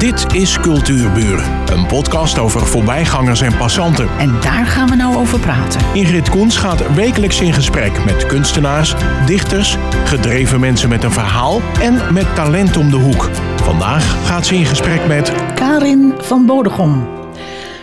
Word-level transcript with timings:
Dit 0.00 0.34
is 0.34 0.60
Cultuurburen, 0.60 1.72
een 1.72 1.86
podcast 1.86 2.38
over 2.38 2.66
voorbijgangers 2.66 3.40
en 3.40 3.56
passanten. 3.56 4.08
En 4.18 4.40
daar 4.40 4.66
gaan 4.66 4.88
we 4.88 4.94
nou 4.94 5.16
over 5.16 5.40
praten. 5.40 5.80
Ingrid 5.94 6.28
Koens 6.28 6.56
gaat 6.56 6.94
wekelijks 6.94 7.40
in 7.40 7.52
gesprek 7.52 8.04
met 8.04 8.26
kunstenaars, 8.26 8.94
dichters, 9.26 9.76
gedreven 10.04 10.60
mensen 10.60 10.88
met 10.88 11.04
een 11.04 11.12
verhaal 11.12 11.60
en 11.80 12.14
met 12.14 12.34
talent 12.34 12.76
om 12.76 12.90
de 12.90 12.96
hoek. 12.96 13.30
Vandaag 13.56 14.26
gaat 14.26 14.46
ze 14.46 14.54
in 14.54 14.64
gesprek 14.64 15.06
met 15.06 15.32
Karin 15.54 16.14
van 16.18 16.46
Bodegom. 16.46 17.08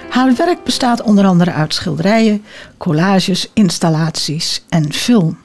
Haar 0.09 0.35
werk 0.35 0.63
bestaat 0.63 1.01
onder 1.01 1.25
andere 1.25 1.51
uit 1.51 1.73
schilderijen, 1.73 2.45
collages, 2.77 3.49
installaties 3.53 4.63
en 4.69 4.93
film. 4.93 5.37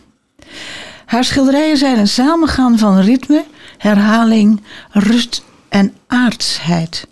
Haar 1.04 1.24
schilderijen 1.24 1.76
zijn 1.76 1.98
een 1.98 2.08
samengaan 2.08 2.78
van 2.78 2.98
ritme, 2.98 3.44
herhaling, 3.78 4.62
rust 4.90 5.42
en 5.72 5.92
aardsheid. 6.06 7.06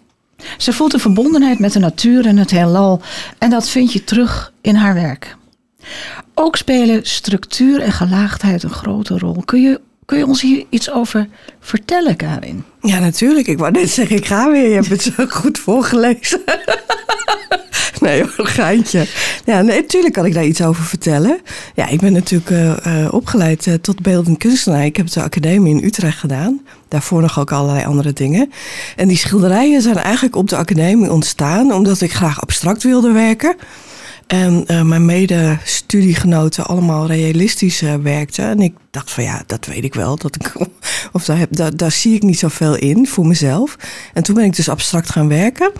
Ze 0.58 0.72
voelt 0.72 0.92
een 0.92 1.00
verbondenheid 1.00 1.58
met 1.58 1.72
de 1.72 1.78
natuur 1.78 2.26
en 2.26 2.36
het 2.36 2.50
heelal 2.50 3.00
en 3.38 3.50
dat 3.50 3.68
vind 3.68 3.92
je 3.92 4.04
terug 4.04 4.52
in 4.60 4.74
haar 4.74 4.94
werk. 4.94 5.36
Ook 6.34 6.56
spelen 6.56 7.06
structuur 7.06 7.80
en 7.80 7.92
gelaagdheid 7.92 8.62
een 8.62 8.70
grote 8.70 9.18
rol. 9.18 9.42
Kun 9.44 9.62
je, 9.62 9.80
kun 10.04 10.18
je 10.18 10.26
ons 10.26 10.40
hier 10.40 10.64
iets 10.70 10.90
over 10.90 11.28
vertellen, 11.60 12.16
Karin? 12.16 12.64
Ja, 12.80 12.98
natuurlijk. 12.98 13.46
Ik 13.46 13.58
wou 13.58 13.72
net 13.72 13.90
zeggen, 13.90 14.16
ik 14.16 14.26
ga 14.26 14.50
weer. 14.50 14.68
Je 14.68 14.74
hebt 14.74 14.88
het 14.88 15.02
zo 15.02 15.26
goed 15.26 15.58
voorgelezen. 15.58 16.40
Nee, 18.00 18.20
een 18.20 18.46
geintje. 18.46 19.06
Ja, 19.44 19.62
natuurlijk 19.62 20.14
kan 20.14 20.24
ik 20.26 20.34
daar 20.34 20.44
iets 20.44 20.62
over 20.62 20.84
vertellen. 20.84 21.40
Ja, 21.74 21.88
ik 21.88 22.00
ben 22.00 22.12
natuurlijk 22.12 22.50
uh, 22.50 23.08
opgeleid 23.10 23.66
uh, 23.66 23.74
tot 23.74 24.02
beeldend 24.02 24.38
kunstenaar. 24.38 24.84
Ik 24.84 24.96
heb 24.96 25.10
de 25.10 25.22
academie 25.22 25.74
in 25.74 25.84
Utrecht 25.84 26.18
gedaan. 26.18 26.60
Daarvoor 26.90 27.20
nog 27.20 27.38
ook 27.38 27.52
allerlei 27.52 27.84
andere 27.84 28.12
dingen. 28.12 28.52
En 28.96 29.08
die 29.08 29.16
schilderijen 29.16 29.82
zijn 29.82 29.96
eigenlijk 29.96 30.36
op 30.36 30.48
de 30.48 30.56
academie 30.56 31.12
ontstaan... 31.12 31.72
omdat 31.72 32.00
ik 32.00 32.12
graag 32.12 32.40
abstract 32.40 32.82
wilde 32.82 33.12
werken... 33.12 33.56
En 34.30 34.64
uh, 34.66 34.82
mijn 34.82 35.04
mede-studiegenoten 35.04 36.66
allemaal 36.66 37.06
realistisch 37.06 37.82
uh, 37.82 37.94
werkten. 37.94 38.44
En 38.44 38.60
ik 38.60 38.74
dacht 38.90 39.10
van 39.10 39.24
ja, 39.24 39.42
dat 39.46 39.66
weet 39.66 39.84
ik 39.84 39.94
wel. 39.94 40.16
Dat 40.16 40.34
ik, 40.34 40.52
of 41.12 41.24
daar, 41.24 41.38
heb, 41.38 41.48
daar, 41.56 41.76
daar 41.76 41.90
zie 41.90 42.14
ik 42.14 42.22
niet 42.22 42.38
zoveel 42.38 42.76
in 42.76 43.06
voor 43.06 43.26
mezelf. 43.26 43.76
En 44.14 44.22
toen 44.22 44.34
ben 44.34 44.44
ik 44.44 44.56
dus 44.56 44.68
abstract 44.68 45.10
gaan 45.10 45.28
werken. 45.28 45.72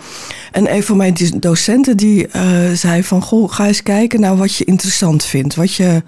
En 0.51 0.73
een 0.73 0.83
van 0.83 0.97
mijn 0.97 1.15
docenten 1.39 1.97
die 1.97 2.27
uh, 2.35 2.71
zei 2.73 3.03
van... 3.03 3.21
Goh, 3.21 3.51
ga 3.51 3.67
eens 3.67 3.83
kijken 3.83 4.19
naar 4.19 4.37
wat 4.37 4.55
je 4.55 4.65
interessant 4.65 5.25
vindt. 5.25 5.55
Wat 5.55 5.73
je, 5.73 6.03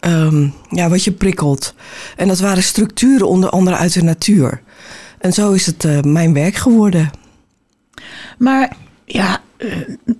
um, 0.00 0.54
ja, 0.70 0.88
wat 0.88 1.04
je 1.04 1.12
prikkelt. 1.12 1.74
En 2.16 2.28
dat 2.28 2.38
waren 2.38 2.62
structuren 2.62 3.28
onder 3.28 3.50
andere 3.50 3.76
uit 3.76 3.92
de 3.92 4.02
natuur. 4.02 4.62
En 5.18 5.32
zo 5.32 5.52
is 5.52 5.66
het 5.66 6.04
mijn 6.04 6.32
werk 6.32 6.54
geworden. 6.54 7.10
Maar 8.38 8.76
ja, 9.04 9.40
uh, 9.58 9.76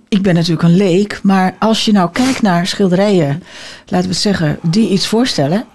ik 0.07 0.21
ben 0.21 0.33
natuurlijk 0.33 0.63
een 0.63 0.75
leek, 0.75 1.19
maar 1.23 1.55
als 1.59 1.85
je 1.85 1.91
nou 1.91 2.11
kijkt 2.11 2.41
naar 2.41 2.67
schilderijen, 2.67 3.43
laten 3.85 4.09
we 4.09 4.15
zeggen, 4.15 4.59
die 4.61 4.89
iets 4.89 5.07
voorstellen. 5.07 5.65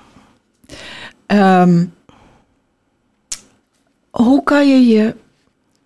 Um, 1.27 1.93
hoe 4.11 4.43
kan 4.43 4.69
je 4.69 4.87
je, 4.87 5.15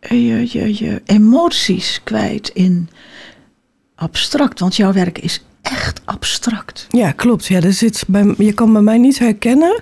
je, 0.00 0.48
je 0.58 0.84
je 0.84 1.02
emoties 1.04 2.00
kwijt 2.04 2.48
in 2.48 2.88
abstract? 3.94 4.60
Want 4.60 4.76
jouw 4.76 4.92
werk 4.92 5.18
is 5.18 5.44
echt 5.70 6.00
abstract. 6.04 6.86
Ja, 6.90 7.10
klopt. 7.10 7.46
Ja, 7.46 7.60
er 7.60 7.72
zit 7.72 8.04
bij, 8.06 8.34
je 8.38 8.52
kan 8.52 8.72
bij 8.72 8.82
mij 8.82 8.98
niet 8.98 9.18
herkennen. 9.18 9.80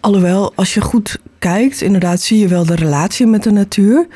Alhoewel, 0.00 0.52
als 0.54 0.74
je 0.74 0.80
goed 0.80 1.18
kijkt, 1.38 1.80
inderdaad 1.80 2.20
zie 2.20 2.38
je 2.38 2.48
wel 2.48 2.66
de 2.66 2.74
relatie 2.74 3.26
met 3.26 3.42
de 3.42 3.50
natuur. 3.50 4.06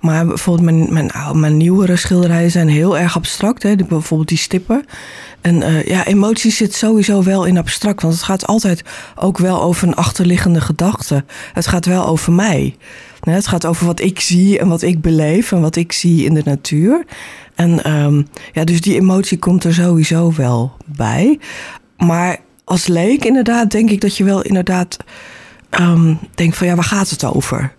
Maar 0.00 0.26
bijvoorbeeld 0.26 0.64
mijn, 0.64 0.92
mijn, 0.92 1.38
mijn 1.40 1.56
nieuwere 1.56 1.96
schilderijen 1.96 2.50
zijn 2.50 2.68
heel 2.68 2.98
erg 2.98 3.16
abstract. 3.16 3.62
Hè? 3.62 3.76
Bijvoorbeeld 3.76 4.28
die 4.28 4.38
stippen. 4.38 4.84
En 5.40 5.56
uh, 5.56 5.84
ja, 5.84 6.06
emotie 6.06 6.52
zit 6.52 6.74
sowieso 6.74 7.22
wel 7.22 7.44
in 7.44 7.58
abstract. 7.58 8.02
Want 8.02 8.14
het 8.14 8.22
gaat 8.22 8.46
altijd 8.46 8.82
ook 9.14 9.38
wel 9.38 9.62
over 9.62 9.88
een 9.88 9.94
achterliggende 9.94 10.60
gedachte. 10.60 11.24
Het 11.52 11.66
gaat 11.66 11.86
wel 11.86 12.06
over 12.06 12.32
mij. 12.32 12.76
Het 13.20 13.46
gaat 13.46 13.66
over 13.66 13.86
wat 13.86 14.00
ik 14.00 14.20
zie 14.20 14.58
en 14.58 14.68
wat 14.68 14.82
ik 14.82 15.00
beleef 15.00 15.52
en 15.52 15.60
wat 15.60 15.76
ik 15.76 15.92
zie 15.92 16.24
in 16.24 16.34
de 16.34 16.42
natuur. 16.44 17.04
En 17.54 17.92
um, 17.92 18.26
ja, 18.52 18.64
dus 18.64 18.80
die 18.80 18.94
emotie 18.94 19.38
komt 19.38 19.64
er 19.64 19.74
sowieso 19.74 20.32
wel 20.36 20.72
bij. 20.84 21.38
Maar 21.96 22.38
als 22.64 22.86
leek 22.86 23.24
inderdaad 23.24 23.70
denk 23.70 23.90
ik 23.90 24.00
dat 24.00 24.16
je 24.16 24.24
wel 24.24 24.42
inderdaad 24.42 24.96
um, 25.80 26.18
denkt 26.34 26.56
van 26.56 26.66
ja, 26.66 26.74
waar 26.74 26.84
gaat 26.84 27.10
het 27.10 27.24
over? 27.24 27.72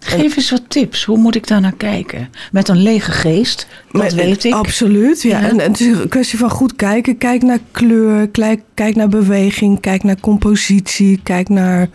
Geef 0.00 0.36
eens 0.36 0.50
wat 0.50 0.62
tips. 0.68 1.04
Hoe 1.04 1.18
moet 1.18 1.34
ik 1.34 1.46
daar 1.46 1.60
naar 1.60 1.74
kijken? 1.76 2.30
Met 2.52 2.68
een 2.68 2.82
lege 2.82 3.10
geest, 3.10 3.66
dat 3.92 4.02
Met, 4.02 4.14
weet 4.14 4.44
ik. 4.44 4.52
Absoluut, 4.52 5.22
ja. 5.22 5.40
ja. 5.40 5.48
En, 5.48 5.60
en, 5.60 5.70
het 5.70 5.80
is 5.80 5.86
een 5.86 6.08
kwestie 6.08 6.38
van 6.38 6.50
goed 6.50 6.76
kijken. 6.76 7.18
Kijk 7.18 7.42
naar 7.42 7.58
kleur, 7.70 8.28
kijk, 8.28 8.60
kijk 8.74 8.96
naar 8.96 9.08
beweging, 9.08 9.80
kijk 9.80 10.02
naar 10.02 10.20
compositie, 10.20 11.20
kijk 11.22 11.48
naar 11.48 11.88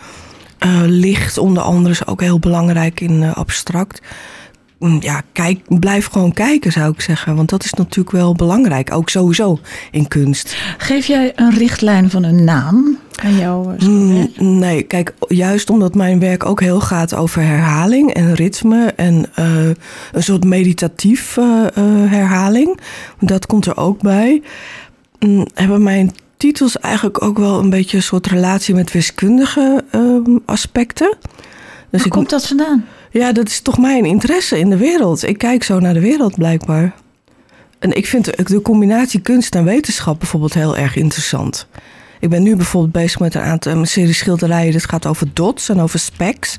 uh, 0.66 0.82
licht 0.86 1.38
onder 1.38 1.64
andere 1.64 1.94
is 1.94 2.08
ook 2.08 2.22
heel 2.22 2.40
belangrijk 2.40 3.00
in 3.00 3.22
uh, 3.22 3.36
abstract. 3.36 4.02
Mm, 4.80 4.98
ja, 5.02 5.22
kijk, 5.32 5.80
blijf 5.80 6.06
gewoon 6.06 6.34
kijken 6.34 6.72
zou 6.72 6.92
ik 6.92 7.02
zeggen. 7.02 7.36
Want 7.36 7.50
dat 7.50 7.64
is 7.64 7.74
natuurlijk 7.74 8.16
wel 8.16 8.34
belangrijk. 8.34 8.94
Ook 8.94 9.10
sowieso 9.10 9.60
in 9.92 10.08
kunst. 10.08 10.56
Geef 10.78 11.06
jij 11.06 11.32
een 11.36 11.58
richtlijn 11.58 12.10
van 12.10 12.24
een 12.24 12.44
naam 12.44 12.98
aan 13.24 13.38
jouw 13.38 13.76
uh, 13.80 13.88
mm, 13.88 14.32
Nee, 14.38 14.84
kijk, 14.84 15.14
juist 15.28 15.70
omdat 15.70 15.96
mijn 15.96 16.20
werk 16.20 16.46
ook 16.46 16.60
heel 16.60 16.82
gaat 16.82 17.16
over 17.16 17.42
herhaling 17.42 18.14
en 18.14 18.34
ritme. 18.34 18.94
En 18.96 19.26
uh, 19.40 19.66
een 20.12 20.24
soort 20.24 20.44
meditatief 20.44 21.36
herhaling. 22.10 22.80
Dat 23.20 23.46
komt 23.46 23.66
er 23.66 23.78
ook 23.78 24.02
bij. 24.02 24.42
Mm, 25.20 25.48
hebben 25.54 25.84
mijn 25.84 26.12
titels 26.44 26.80
eigenlijk 26.80 27.22
ook 27.24 27.38
wel 27.38 27.60
een 27.60 27.70
beetje 27.70 27.98
een 27.98 28.04
soort 28.04 28.28
relatie 28.28 28.76
met 28.76 28.92
wiskundige 28.92 29.84
uh, 29.92 30.38
aspecten. 30.46 31.18
Dus 31.90 32.02
Waar 32.02 32.10
komt 32.10 32.30
dat 32.30 32.48
vandaan? 32.48 32.86
Ja, 33.12 33.32
dat 33.32 33.48
is 33.48 33.60
toch 33.60 33.78
mijn 33.78 34.06
interesse 34.06 34.60
in 34.60 34.70
de 34.70 34.78
wereld. 34.78 35.24
Ik 35.24 35.38
kijk 35.38 35.64
zo 35.64 35.80
naar 35.80 35.94
de 35.94 36.00
wereld 36.00 36.36
blijkbaar. 36.36 36.94
En 37.80 37.92
ik 37.92 38.06
vind 38.06 38.48
de 38.48 38.62
combinatie 38.62 39.20
kunst 39.20 39.56
en 39.56 39.64
wetenschap 39.64 40.20
bijvoorbeeld 40.20 40.54
heel 40.54 40.78
erg 40.78 40.96
interessant. 40.96 41.68
Ik 42.24 42.30
ben 42.30 42.44
nu 42.44 42.56
bijvoorbeeld 42.56 42.94
bezig 42.94 43.20
met 43.20 43.36
een 43.36 43.42
aantal 43.42 43.86
serie 43.86 44.14
schilderijen. 44.14 44.74
Dat 44.74 44.86
gaat 44.86 45.06
over 45.06 45.28
dots 45.34 45.70
en 45.70 45.80
over 45.80 46.00
specks. 46.00 46.58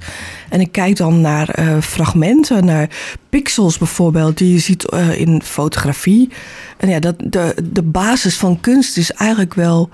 En 0.48 0.60
ik 0.60 0.72
kijk 0.72 0.97
dan 0.97 1.20
naar 1.20 1.58
uh, 1.58 1.80
fragmenten, 1.80 2.64
naar 2.64 2.88
pixels 3.28 3.78
bijvoorbeeld, 3.78 4.38
die 4.38 4.52
je 4.52 4.58
ziet 4.58 4.92
uh, 4.92 5.20
in 5.20 5.42
fotografie. 5.42 6.30
En 6.76 6.88
ja, 6.88 6.98
dat, 6.98 7.14
de, 7.19 7.54
de 7.72 7.82
basis 7.82 8.36
van 8.36 8.60
kunst 8.60 8.97
is 8.97 9.12
eigenlijk 9.12 9.54
wel 9.54 9.88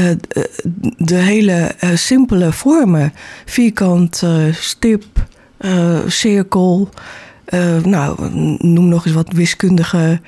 uh, 0.00 0.10
de 0.96 1.14
hele 1.14 1.74
simpele 1.94 2.52
vormen: 2.52 3.12
vierkant, 3.44 4.22
stip, 4.50 5.04
cirkel. 6.06 6.88
nou, 7.82 8.30
noem 8.58 8.88
nog 8.88 9.06
eens 9.06 9.14
wat 9.14 9.32
wiskundige 9.32 10.20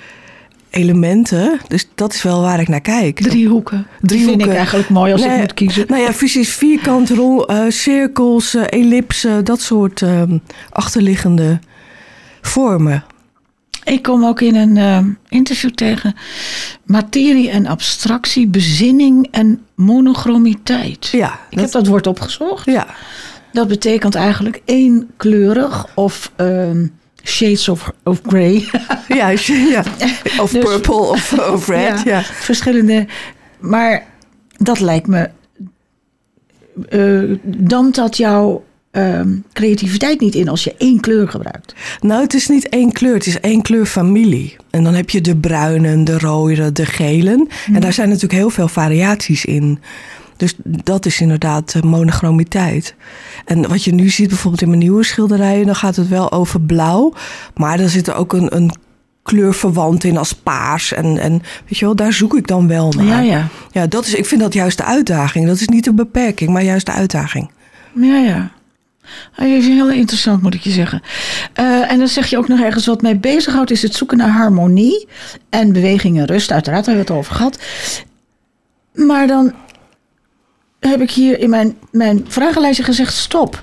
elementen. 0.72 1.60
Dus 1.68 1.88
dat 1.94 2.12
is 2.12 2.22
wel 2.22 2.40
waar 2.40 2.60
ik 2.60 2.68
naar 2.68 2.80
kijk. 2.80 3.20
Driehoeken. 3.20 3.86
Driehoeken. 4.00 4.38
vind 4.38 4.50
ik 4.50 4.56
eigenlijk 4.56 4.88
mooi 4.88 5.12
als 5.12 5.24
ik 5.24 5.36
moet 5.36 5.54
kiezen. 5.54 5.84
Nou 5.88 6.02
ja, 6.02 6.10
precies. 6.10 6.54
Vierkant, 6.54 7.10
rol, 7.10 7.50
uh, 7.50 7.70
cirkels, 7.70 8.54
uh, 8.54 8.62
ellipsen, 8.68 9.44
dat 9.44 9.60
soort 9.60 10.00
uh, 10.00 10.22
achterliggende 10.70 11.58
vormen. 12.40 13.04
Ik 13.84 14.02
kom 14.02 14.24
ook 14.24 14.40
in 14.40 14.54
een 14.54 14.76
uh, 14.76 15.14
interview 15.28 15.70
tegen 15.70 16.14
materie 16.84 17.50
en 17.50 17.66
abstractie, 17.66 18.48
bezinning 18.48 19.28
en 19.30 19.60
monochromiteit. 19.74 21.06
Ja, 21.06 21.40
ik 21.50 21.58
heb 21.58 21.70
dat 21.70 21.86
woord 21.86 22.06
opgezocht. 22.06 22.66
Ja. 22.66 22.86
Dat 23.52 23.68
betekent 23.68 24.14
eigenlijk 24.14 24.62
éénkleurig 24.64 25.86
of 25.94 26.32
ehm, 26.36 26.86
shades 27.22 27.68
of, 27.68 27.92
of 28.04 28.20
grey. 28.26 28.64
ja, 29.08 29.28
ja. 29.46 29.84
Of 30.42 30.50
dus, 30.50 30.64
purple 30.64 30.94
of, 30.94 31.32
of 31.32 31.68
red. 31.68 32.02
Ja, 32.04 32.18
ja, 32.18 32.22
Verschillende. 32.22 33.06
Maar 33.58 34.06
dat 34.56 34.80
lijkt 34.80 35.06
me. 35.06 35.30
Uh, 36.90 37.38
dat 37.92 38.16
jouw 38.16 38.64
uh, 38.92 39.20
creativiteit 39.52 40.20
niet 40.20 40.34
in 40.34 40.48
als 40.48 40.64
je 40.64 40.74
één 40.78 41.00
kleur 41.00 41.28
gebruikt? 41.28 41.74
Nou, 42.00 42.22
het 42.22 42.34
is 42.34 42.48
niet 42.48 42.68
één 42.68 42.92
kleur, 42.92 43.14
het 43.14 43.26
is 43.26 43.40
één 43.40 43.62
kleurfamilie. 43.62 44.56
En 44.70 44.84
dan 44.84 44.94
heb 44.94 45.10
je 45.10 45.20
de 45.20 45.36
bruinen, 45.36 46.04
de 46.04 46.18
rode, 46.18 46.72
de 46.72 46.86
gelen. 46.86 47.48
En 47.66 47.72
mhm. 47.72 47.80
daar 47.80 47.92
zijn 47.92 48.08
natuurlijk 48.08 48.34
heel 48.34 48.50
veel 48.50 48.68
variaties 48.68 49.44
in. 49.44 49.78
Dus 50.42 50.54
dat 50.64 51.06
is 51.06 51.20
inderdaad 51.20 51.74
monochromiteit. 51.84 52.94
En 53.44 53.68
wat 53.68 53.84
je 53.84 53.94
nu 53.94 54.08
ziet 54.08 54.28
bijvoorbeeld 54.28 54.62
in 54.62 54.68
mijn 54.68 54.80
nieuwe 54.80 55.04
schilderijen, 55.04 55.66
dan 55.66 55.74
gaat 55.74 55.96
het 55.96 56.08
wel 56.08 56.32
over 56.32 56.60
blauw. 56.60 57.12
Maar 57.54 57.80
er 57.80 57.88
zit 57.88 58.06
er 58.06 58.14
ook 58.14 58.32
een, 58.32 58.56
een 58.56 58.72
kleurverwant 59.22 60.04
in 60.04 60.16
als 60.16 60.34
paars. 60.34 60.92
En, 60.92 61.18
en 61.18 61.32
weet 61.68 61.78
je 61.78 61.84
wel, 61.84 61.96
daar 61.96 62.12
zoek 62.12 62.36
ik 62.36 62.46
dan 62.46 62.68
wel 62.68 62.92
naar. 62.92 63.06
Ja, 63.06 63.20
ja. 63.20 63.48
ja 63.70 63.86
dat 63.86 64.06
is, 64.06 64.14
ik 64.14 64.26
vind 64.26 64.40
dat 64.40 64.52
juist 64.52 64.76
de 64.76 64.84
uitdaging. 64.84 65.46
Dat 65.46 65.60
is 65.60 65.68
niet 65.68 65.84
de 65.84 65.94
beperking, 65.94 66.50
maar 66.50 66.62
juist 66.62 66.86
de 66.86 66.92
uitdaging. 66.92 67.50
Ja, 67.94 68.16
ja. 68.16 68.50
Hij 69.32 69.50
is 69.50 69.66
heel 69.66 69.90
interessant, 69.90 70.42
moet 70.42 70.54
ik 70.54 70.60
je 70.60 70.70
zeggen. 70.70 71.02
Eh, 71.52 71.90
en 71.90 71.98
dan 71.98 72.08
zeg 72.08 72.26
je 72.26 72.38
ook 72.38 72.48
nog 72.48 72.60
ergens 72.60 72.86
wat 72.86 73.02
mij 73.02 73.18
bezighoudt, 73.18 73.70
is 73.70 73.82
het 73.82 73.94
zoeken 73.94 74.16
naar 74.16 74.30
harmonie 74.30 75.08
en 75.50 75.72
beweging 75.72 76.18
en 76.18 76.26
rust. 76.26 76.52
Uiteraard 76.52 76.86
hebben 76.86 77.04
we 77.04 77.10
het 77.10 77.20
over 77.20 77.34
gehad. 77.34 77.58
Maar 78.92 79.26
dan 79.26 79.54
heb 80.90 81.00
ik 81.00 81.10
hier 81.10 81.38
in 81.38 81.50
mijn, 81.50 81.76
mijn 81.90 82.24
vragenlijstje 82.28 82.84
gezegd: 82.84 83.14
stop. 83.14 83.62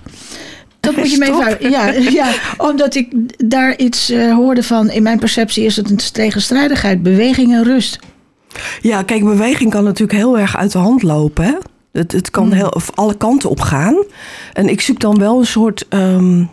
Dat 0.80 0.96
moet 0.96 1.12
je 1.12 1.18
me 1.18 1.26
Stop. 1.26 1.46
even. 1.46 1.72
Ja, 1.72 1.88
ja, 1.92 2.34
omdat 2.58 2.96
ik 2.96 3.12
daar 3.38 3.78
iets 3.78 4.10
eh, 4.10 4.34
hoorde 4.34 4.64
van. 4.64 4.90
In 4.90 5.04
mijn 5.04 5.20
perceptie 5.20 5.64
is 5.64 5.76
het 5.76 5.90
een 5.90 6.00
tegenstrijdigheid, 6.12 7.04
beweging 7.04 7.54
en 7.54 7.64
rust. 7.64 8.00
Ja, 8.82 9.04
kijk, 9.04 9.24
beweging 9.24 9.70
kan 9.70 9.84
natuurlijk 9.84 10.20
heel 10.20 10.40
erg 10.40 10.58
uit 10.58 10.72
de 10.72 10.78
hand 10.78 11.04
lopen. 11.04 11.46
Hè? 11.46 11.56
Het, 11.92 12.12
het 12.12 12.30
kan 12.30 12.52
heel, 12.52 12.70
of 12.70 12.92
alle 12.96 13.18
kanten 13.18 13.50
op 13.50 13.60
gaan. 13.60 14.04
En 14.54 14.70
ik 14.70 14.82
zoek 14.82 15.00
dan 15.00 15.20
wel 15.20 15.40
een 15.40 15.46
soort 15.46 15.86
ehm, 15.90 16.46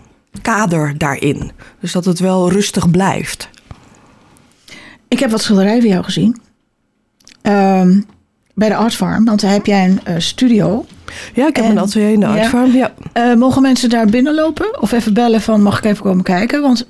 kader 0.42 0.98
daarin. 0.98 1.50
Dus 1.80 1.92
dat 1.92 2.04
het 2.04 2.18
wel 2.18 2.50
rustig 2.50 2.90
blijft. 2.90 3.48
Ik 5.08 5.18
heb 5.18 5.30
wat 5.30 5.42
schilderijen 5.42 5.80
van 5.80 5.90
jou 5.90 6.04
gezien. 6.04 6.40
Ehm, 7.42 8.00
bij 8.56 8.68
de 8.68 8.74
Art 8.76 8.94
Farm, 8.94 9.24
want 9.24 9.40
daar 9.40 9.50
heb 9.52 9.66
jij 9.66 9.84
een 9.84 10.00
eh, 10.04 10.14
studio. 10.18 10.86
Ja, 11.34 11.46
ik 11.48 11.56
heb 11.56 11.64
En- 11.64 11.70
een 11.70 11.78
atelier 11.78 12.10
in 12.12 12.20
de 12.20 12.26
ja. 12.26 12.32
Art 12.38 12.46
Farm. 12.46 12.72
Ja, 12.72 12.92
Eh, 13.12 13.34
mogen 13.34 13.62
mensen 13.62 13.88
daar 13.88 14.06
binnenlopen? 14.06 14.82
Of 14.82 14.92
even 14.92 15.14
bellen 15.14 15.40
van 15.40 15.62
mag 15.62 15.78
ik 15.78 15.84
even 15.84 16.02
komen 16.04 16.24
kijken? 16.24 16.62
Want 16.62 16.86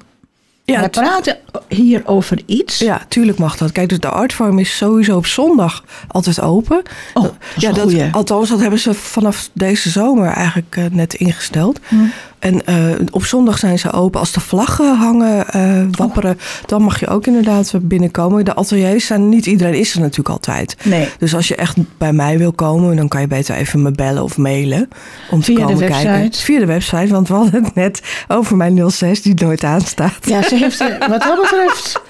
ja, 0.65 0.81
wij 0.81 0.89
praten 0.89 1.37
hier 1.69 2.03
over 2.07 2.39
iets. 2.47 2.79
ja, 2.79 3.01
tuurlijk 3.09 3.39
mag 3.39 3.57
dat. 3.57 3.73
Kijk, 3.73 3.89
dus 3.89 4.01
de 4.01 4.09
Art 4.09 4.33
Farm 4.33 4.59
is 4.59 4.77
sowieso 4.77 5.17
op 5.17 5.27
zondag 5.27 5.85
altijd 6.09 6.41
open. 6.41 6.83
Oh, 7.15 7.23
dat 7.23 7.35
is 7.57 7.63
ja, 7.63 7.73
dat, 7.73 7.93
althans, 8.13 8.49
dat 8.49 8.61
hebben 8.61 8.79
ze 8.79 8.95
vanaf 8.95 9.51
deze 9.53 9.91
zomer 9.91 10.29
eigenlijk 10.29 10.77
eh, 10.77 10.85
net 10.91 11.15
ingesteld. 11.15 11.81
Hm. 11.89 11.97
En 12.39 12.67
eh, 12.67 12.77
op 13.11 13.25
zondag 13.25 13.59
zijn 13.59 13.79
ze 13.79 13.93
open. 13.93 14.21
Als 14.21 14.33
de 14.33 14.41
vlaggen 14.41 14.97
hangen, 14.97 15.49
eh, 15.49 15.83
wapperen, 15.91 16.39
dan 16.67 16.83
mag 16.83 17.01
je 17.01 17.07
ook 17.07 17.27
inderdaad 17.27 17.73
binnenkomen. 17.83 18.45
De 18.45 18.55
ateliers 18.55 19.07
zijn, 19.07 19.29
niet 19.29 19.47
iedereen 19.47 19.75
is 19.75 19.95
er 19.95 20.01
natuurlijk 20.01 20.29
altijd. 20.29 20.77
Nee. 20.85 21.09
Dus 21.19 21.35
als 21.35 21.49
je 21.49 21.57
echt 21.57 21.77
bij 21.99 22.13
mij 22.13 22.39
wil 22.39 22.53
komen, 22.53 22.97
dan 22.97 23.09
kan 23.09 23.21
je 23.21 23.27
beter 23.27 23.55
even 23.57 23.83
me 23.83 23.91
bellen 23.91 24.23
of 24.23 24.37
mailen. 24.37 24.89
Om 25.31 25.43
Via 25.43 25.55
te 25.55 25.61
de 25.61 25.73
komen 25.73 25.89
kijken. 25.89 26.13
website? 26.13 26.45
Via 26.45 26.59
de 26.59 26.67
website, 26.67 27.07
want 27.07 27.29
we 27.29 27.35
hadden 27.35 27.65
het 27.65 27.75
net 27.75 28.03
over 28.29 28.57
mijn 28.57 28.91
06 28.91 29.23
die 29.23 29.35
nooit 29.35 29.65
aanstaat. 29.65 30.19
Ja, 30.21 30.43
ze 30.43 30.55
heeft, 30.57 30.81
eh, 30.81 31.09
wat 31.09 31.23
dat 31.23 31.41
betreft, 31.41 32.01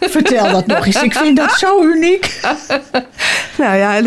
vertel 0.00 0.50
dat 0.52 0.66
nog 0.66 0.86
eens. 0.86 1.02
Ik 1.02 1.14
vind 1.14 1.36
dat 1.36 1.52
zo 1.52 1.82
uniek. 1.82 2.32
Nou 3.58 3.76
ja, 3.76 4.00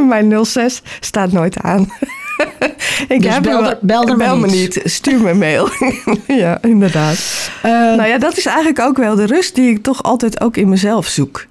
mijn 0.08 0.44
06 0.46 0.82
staat 1.00 1.32
nooit 1.32 1.58
aan. 1.58 1.92
Ik 3.08 3.22
Dus 3.22 3.34
heb 3.34 3.42
bel 4.16 4.38
me 4.38 4.46
niet. 4.46 4.74
niet. 4.74 4.80
Stuur 4.92 5.20
me 5.20 5.30
een 5.30 5.38
mail. 5.38 5.68
ja, 6.26 6.62
inderdaad. 6.62 7.50
Eh, 7.62 7.70
Nou 7.70 8.04
ja, 8.06 8.18
dat 8.18 8.36
is 8.36 8.46
eigenlijk 8.46 8.78
ook 8.80 8.96
wel 8.96 9.14
de 9.14 9.26
rust 9.26 9.54
die 9.54 9.70
ik 9.70 9.82
toch 9.82 10.02
altijd 10.02 10.40
ook 10.40 10.56
in 10.56 10.68
mezelf 10.68 11.06
zoek. 11.06 11.46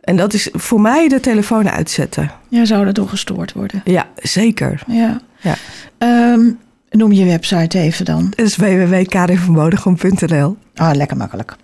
En 0.00 0.16
dat 0.16 0.32
is 0.34 0.48
voor 0.52 0.80
mij 0.80 1.08
de 1.08 1.20
telefoon 1.20 1.70
uitzetten. 1.70 2.30
Jij 2.48 2.66
zou 2.66 2.84
door 2.94 3.08
gestoord 3.08 3.52
worden. 3.52 3.80
Ja, 3.84 4.06
zeker. 4.16 4.82
Ja. 4.86 5.20
Ja. 5.40 5.54
Ehm, 5.98 6.40
noem 6.90 7.12
je 7.12 7.24
website 7.24 7.78
even 7.78 8.04
dan. 8.04 8.26
Het 8.36 8.46
is 8.46 8.56
Ah, 10.74 10.94
lekker 10.94 11.16
makkelijk. 11.16 11.56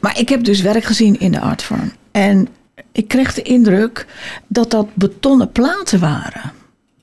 Maar 0.00 0.18
ik 0.18 0.28
heb 0.28 0.44
dus 0.44 0.60
werk 0.60 0.84
gezien 0.84 1.20
in 1.20 1.32
de 1.32 1.40
artfarm. 1.40 1.92
En 2.12 2.48
ik 2.92 3.08
kreeg 3.08 3.34
de 3.34 3.42
indruk 3.42 4.06
dat 4.46 4.70
dat 4.70 4.86
betonnen 4.94 5.52
platen 5.52 6.00
waren. 6.00 6.52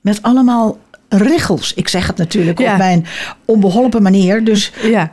Met 0.06 0.22
allemaal 0.22 0.78
richels. 1.10 1.74
Ik 1.74 1.88
zeg 1.88 2.08
het 2.08 2.18
natuurlijk 2.18 2.60
Ja. 2.60 2.72
op 2.72 2.78
mijn 2.78 3.06
onbeholpen 3.46 4.02
manier. 4.04 4.44
Dus 4.44 4.72
Ja. 4.82 5.12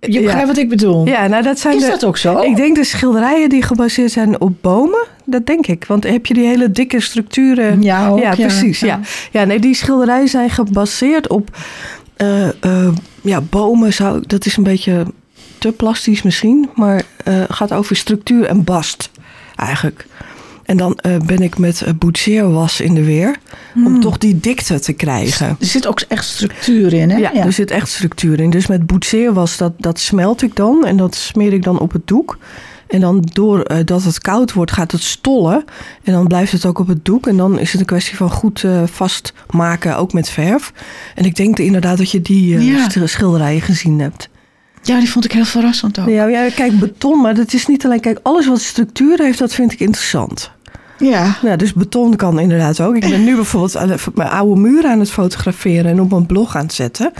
je 0.00 0.12
Ja. 0.12 0.20
begrijpt 0.20 0.46
wat 0.48 0.56
ik 0.56 0.68
bedoel. 0.68 1.06
ja, 1.06 1.26
nou 1.26 1.42
dat 1.42 1.58
zijn 1.58 1.76
Is 1.76 1.82
de, 1.82 1.88
dat 1.88 2.04
ook 2.04 2.16
zo? 2.16 2.38
Ik 2.40 2.56
denk 2.56 2.76
de 2.76 2.84
schilderijen 2.84 3.48
die 3.48 3.62
gebaseerd 3.62 4.10
zijn 4.10 4.40
op 4.40 4.52
bomen. 4.62 5.06
Dat 5.24 5.46
denk 5.46 5.66
ik. 5.66 5.84
Want 5.84 6.04
heb 6.04 6.26
je 6.26 6.34
die 6.34 6.46
hele 6.46 6.70
dikke 6.70 7.00
structuren. 7.00 7.82
Ja, 7.82 8.08
ook, 8.08 8.18
ja, 8.18 8.30
precies. 8.34 8.80
Ja. 8.80 8.86
Ja. 8.86 9.00
Ja. 9.30 9.44
nee, 9.44 9.58
die 9.58 9.74
schilderijen 9.74 10.28
zijn 10.28 10.50
gebaseerd 10.50 11.28
op 11.28 11.56
eh, 12.16 12.48
eh, 12.64 12.88
ja, 13.20 13.40
bomen. 13.40 13.92
Zou, 13.92 14.22
dat 14.26 14.46
is 14.46 14.56
een 14.56 14.62
beetje 14.62 15.06
te 15.58 15.72
plastisch 15.72 16.22
misschien. 16.22 16.68
Maar 16.74 17.02
eh 17.24 17.42
gaat 17.48 17.72
over 17.72 17.96
structuur 17.96 18.44
en 18.44 18.64
bast 18.64 19.10
eigenlijk. 19.56 20.06
En 20.68 20.76
dan 20.76 20.96
eh, 20.98 21.16
ben 21.26 21.38
ik 21.42 21.58
met 21.58 21.82
uh, 21.86 21.88
boetseerwas 21.98 22.80
in 22.80 22.94
de 22.94 23.04
weer. 23.04 23.36
Hmm. 23.72 23.86
Om 23.86 24.00
toch 24.00 24.18
die 24.18 24.40
dikte 24.40 24.80
te 24.80 24.92
krijgen. 24.92 25.46
Er 25.60 25.66
zit 25.66 25.86
ook 25.86 26.00
echt 26.08 26.24
structuur 26.24 26.92
in, 26.92 27.10
hè? 27.10 27.16
Ja, 27.16 27.34
er 27.34 27.52
zit 27.52 27.70
echt 27.70 27.88
structuur 27.88 28.40
in. 28.40 28.50
Dus 28.50 28.66
met 28.66 28.86
boetseerwas, 28.86 29.56
dat, 29.56 29.72
dat 29.78 29.98
smelt 30.00 30.42
ik 30.42 30.56
dan. 30.56 30.84
En 30.86 30.96
dat 30.96 31.14
smeer 31.14 31.52
ik 31.52 31.62
dan 31.62 31.78
op 31.78 31.92
het 31.92 32.06
doek. 32.06 32.38
En 32.88 33.00
dan 33.00 33.28
doordat 33.32 33.86
dat 33.86 34.04
het 34.04 34.18
koud 34.20 34.52
wordt, 34.52 34.72
gaat 34.72 34.92
het 34.92 35.02
stollen. 35.02 35.64
En 36.02 36.12
dan 36.12 36.26
blijft 36.26 36.52
het 36.52 36.64
ook 36.66 36.78
op 36.78 36.86
het 36.88 37.04
doek. 37.04 37.26
En 37.26 37.36
dan 37.36 37.58
is 37.58 37.70
het 37.72 37.80
een 37.80 37.86
kwestie 37.86 38.16
van 38.16 38.30
goed 38.30 38.64
eh, 38.64 38.82
vastmaken, 38.86 39.96
ook 39.96 40.12
met 40.12 40.28
verf. 40.28 40.72
En 41.14 41.24
ik 41.24 41.36
denk 41.36 41.58
inderdaad 41.58 41.98
dat 41.98 42.10
je 42.10 42.22
die 42.22 42.56
eh, 42.56 42.66
Ja. 42.66 42.88
sch- 42.88 42.98
schilderijen 43.04 43.60
gezien 43.60 43.98
hebt. 44.00 44.28
Ja, 44.82 44.98
die 44.98 45.10
vond 45.10 45.24
ik 45.24 45.32
heel 45.32 45.44
verrassend 45.44 45.98
ook. 45.98 46.08
Ja, 46.08 46.26
ja, 46.26 46.50
kijk, 46.50 46.78
beton, 46.78 47.20
maar 47.20 47.34
dat 47.34 47.52
is 47.52 47.66
niet 47.66 47.84
alleen... 47.84 48.00
Kijk, 48.00 48.18
alles 48.22 48.46
wat 48.46 48.60
structuur 48.60 49.18
heeft, 49.22 49.38
dat 49.38 49.54
vind 49.54 49.72
ik 49.72 49.80
interessant. 49.80 50.50
Ja. 50.98 51.36
Ja, 51.42 51.56
dus 51.56 51.72
beton 51.72 52.16
kan 52.16 52.38
inderdaad 52.40 52.80
ook. 52.80 52.94
Ik 52.96 53.10
ben 53.10 53.24
nu 53.24 53.34
bijvoorbeeld 53.34 54.14
mijn 54.14 54.28
oude 54.28 54.60
muren 54.60 54.90
aan 54.90 54.98
het 55.00 55.10
fotograferen 55.10 55.90
en 55.90 56.00
op 56.00 56.10
mijn 56.10 56.26
blog 56.26 56.56
aan 56.56 56.62
het 56.62 56.72
zetten. 56.74 57.12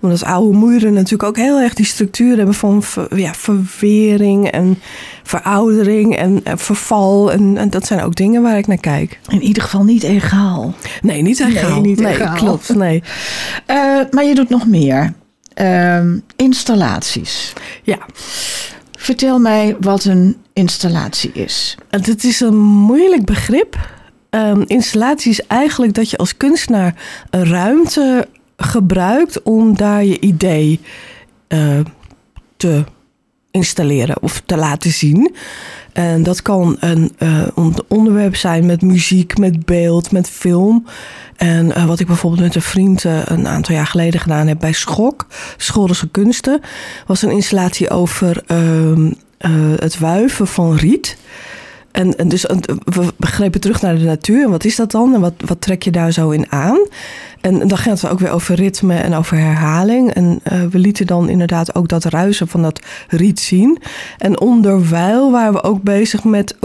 Omdat 0.00 0.24
oude 0.24 0.58
muren 0.58 0.92
natuurlijk 0.92 1.22
ook 1.22 1.36
heel 1.36 1.60
erg 1.60 1.74
die 1.74 1.86
structuur 1.86 2.36
hebben 2.36 2.54
van 2.54 2.82
ja, 3.14 3.34
verwering 3.34 4.50
en 4.50 4.78
veroudering 5.22 6.16
en, 6.16 6.40
en 6.44 6.58
verval. 6.58 7.32
En, 7.32 7.56
en 7.56 7.70
dat 7.70 7.86
zijn 7.86 8.02
ook 8.02 8.14
dingen 8.14 8.42
waar 8.42 8.58
ik 8.58 8.66
naar 8.66 8.76
kijk. 8.80 9.18
In 9.28 9.42
ieder 9.42 9.62
geval 9.62 9.84
niet 9.84 10.02
egaal. 10.02 10.74
Nee, 11.02 11.22
niet 11.22 11.38
Nee, 11.38 11.48
egaal. 11.56 11.80
niet 11.80 12.00
nee, 12.00 12.12
egaal. 12.14 12.36
klopt. 12.36 12.74
Nee. 12.74 13.02
Eh, 13.66 13.76
maar 14.10 14.24
je 14.24 14.34
doet 14.34 14.48
nog 14.48 14.66
meer. 14.66 15.12
Ehm, 15.54 16.18
installaties. 16.36 17.52
Ja, 17.82 17.98
Vertel 18.98 19.38
mij 19.38 19.76
wat 19.80 20.04
een 20.04 20.36
installatie 20.52 21.30
is. 21.32 21.76
Het 21.90 22.24
is 22.24 22.40
een 22.40 22.58
moeilijk 22.58 23.24
begrip. 23.24 23.88
Ehm, 24.30 24.62
installatie 24.66 25.30
is 25.30 25.46
eigenlijk 25.46 25.94
dat 25.94 26.10
je 26.10 26.16
als 26.16 26.36
kunstenaar 26.36 26.94
een 27.30 27.46
ruimte 27.46 28.28
gebruikt 28.56 29.42
om 29.42 29.76
daar 29.76 30.04
je 30.04 30.20
idee 30.20 30.80
eh, 31.48 31.78
te 32.56 32.84
installeren 33.50 34.22
of 34.22 34.42
te 34.46 34.56
laten 34.56 34.90
zien. 34.90 35.34
En 35.92 36.22
dat 36.22 36.42
kan 36.42 36.76
een 36.80 37.12
eh, 37.18 37.42
on- 37.54 37.76
onderwerp 37.88 38.36
zijn 38.36 38.66
met 38.66 38.82
muziek, 38.82 39.38
met 39.38 39.64
beeld, 39.66 40.12
met 40.12 40.28
film. 40.28 40.86
En 41.36 41.74
eh, 41.74 41.84
wat 41.84 42.00
ik 42.00 42.06
bijvoorbeeld 42.06 42.42
met 42.42 42.54
een 42.54 42.62
vriend 42.62 43.04
een 43.04 43.48
aantal 43.48 43.74
jaar 43.74 43.86
geleden 43.86 44.20
gedaan 44.20 44.46
heb 44.46 44.58
bij 44.58 44.72
Schok, 44.72 45.26
Schorelse 45.56 46.08
Kunsten, 46.08 46.60
was 47.06 47.22
een 47.22 47.30
installatie 47.30 47.90
over 47.90 48.42
ehm, 48.46 49.06
eh, 49.06 49.12
het 49.76 49.98
wuiven 49.98 50.46
van 50.46 50.76
riet. 50.76 51.16
En, 51.92 52.28
dus 52.28 52.46
we 52.84 53.12
begrepen 53.16 53.60
terug 53.60 53.82
naar 53.82 53.94
de 53.94 54.04
natuur. 54.04 54.44
En 54.44 54.50
wat 54.50 54.64
is 54.64 54.76
dat 54.76 54.90
dan? 54.90 55.14
En 55.14 55.20
wat, 55.20 55.32
wat 55.46 55.60
trek 55.60 55.82
je 55.82 55.90
daar 55.90 56.12
zo 56.12 56.30
in 56.30 56.52
aan? 56.52 56.80
En 57.42 57.68
dan 57.68 57.78
gaat 57.78 58.00
het 58.00 58.10
ook 58.10 58.18
weer 58.18 58.30
over 58.30 58.54
ritme 58.54 58.96
en 58.96 59.14
over 59.14 59.36
herhaling. 59.36 60.10
En 60.10 60.40
eh, 60.42 60.62
we 60.70 60.78
lieten 60.78 61.06
dan 61.06 61.28
inderdaad 61.28 61.74
ook 61.74 61.88
dat 61.88 62.04
ruisen 62.04 62.48
van 62.48 62.62
dat 62.62 62.80
riet 63.08 63.40
zien. 63.40 63.78
En 64.18 64.40
onderwijl 64.40 65.30
waren 65.30 65.52
we 65.52 65.62
ook 65.62 65.82
bezig 65.82 66.24
met 66.24 66.56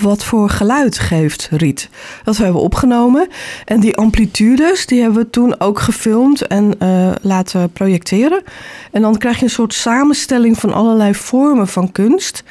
wat 0.00 0.24
voor 0.24 0.50
geluid 0.50 0.98
geeft 0.98 1.48
riet. 1.50 1.88
Dat 2.24 2.36
hebben 2.36 2.54
we 2.54 2.60
opgenomen. 2.60 3.28
En 3.64 3.80
die 3.80 3.96
amplitudes, 3.96 4.86
die 4.86 5.00
hebben 5.00 5.22
we 5.22 5.30
toen 5.30 5.60
ook 5.60 5.78
gefilmd 5.78 6.46
en 6.46 6.74
eh, 6.78 7.10
laten 7.20 7.70
projecteren. 7.70 8.42
En 8.90 9.02
dan 9.02 9.18
krijg 9.18 9.38
je 9.38 9.44
een 9.44 9.50
soort 9.50 9.74
samenstelling 9.74 10.58
van 10.58 10.72
allerlei 10.72 11.14
vormen 11.14 11.68
van 11.68 11.92
kunst. 11.92 12.42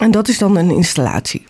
En 0.00 0.10
dat 0.10 0.28
is 0.28 0.38
dan 0.38 0.56
een 0.56 0.70
installatie. 0.70 1.44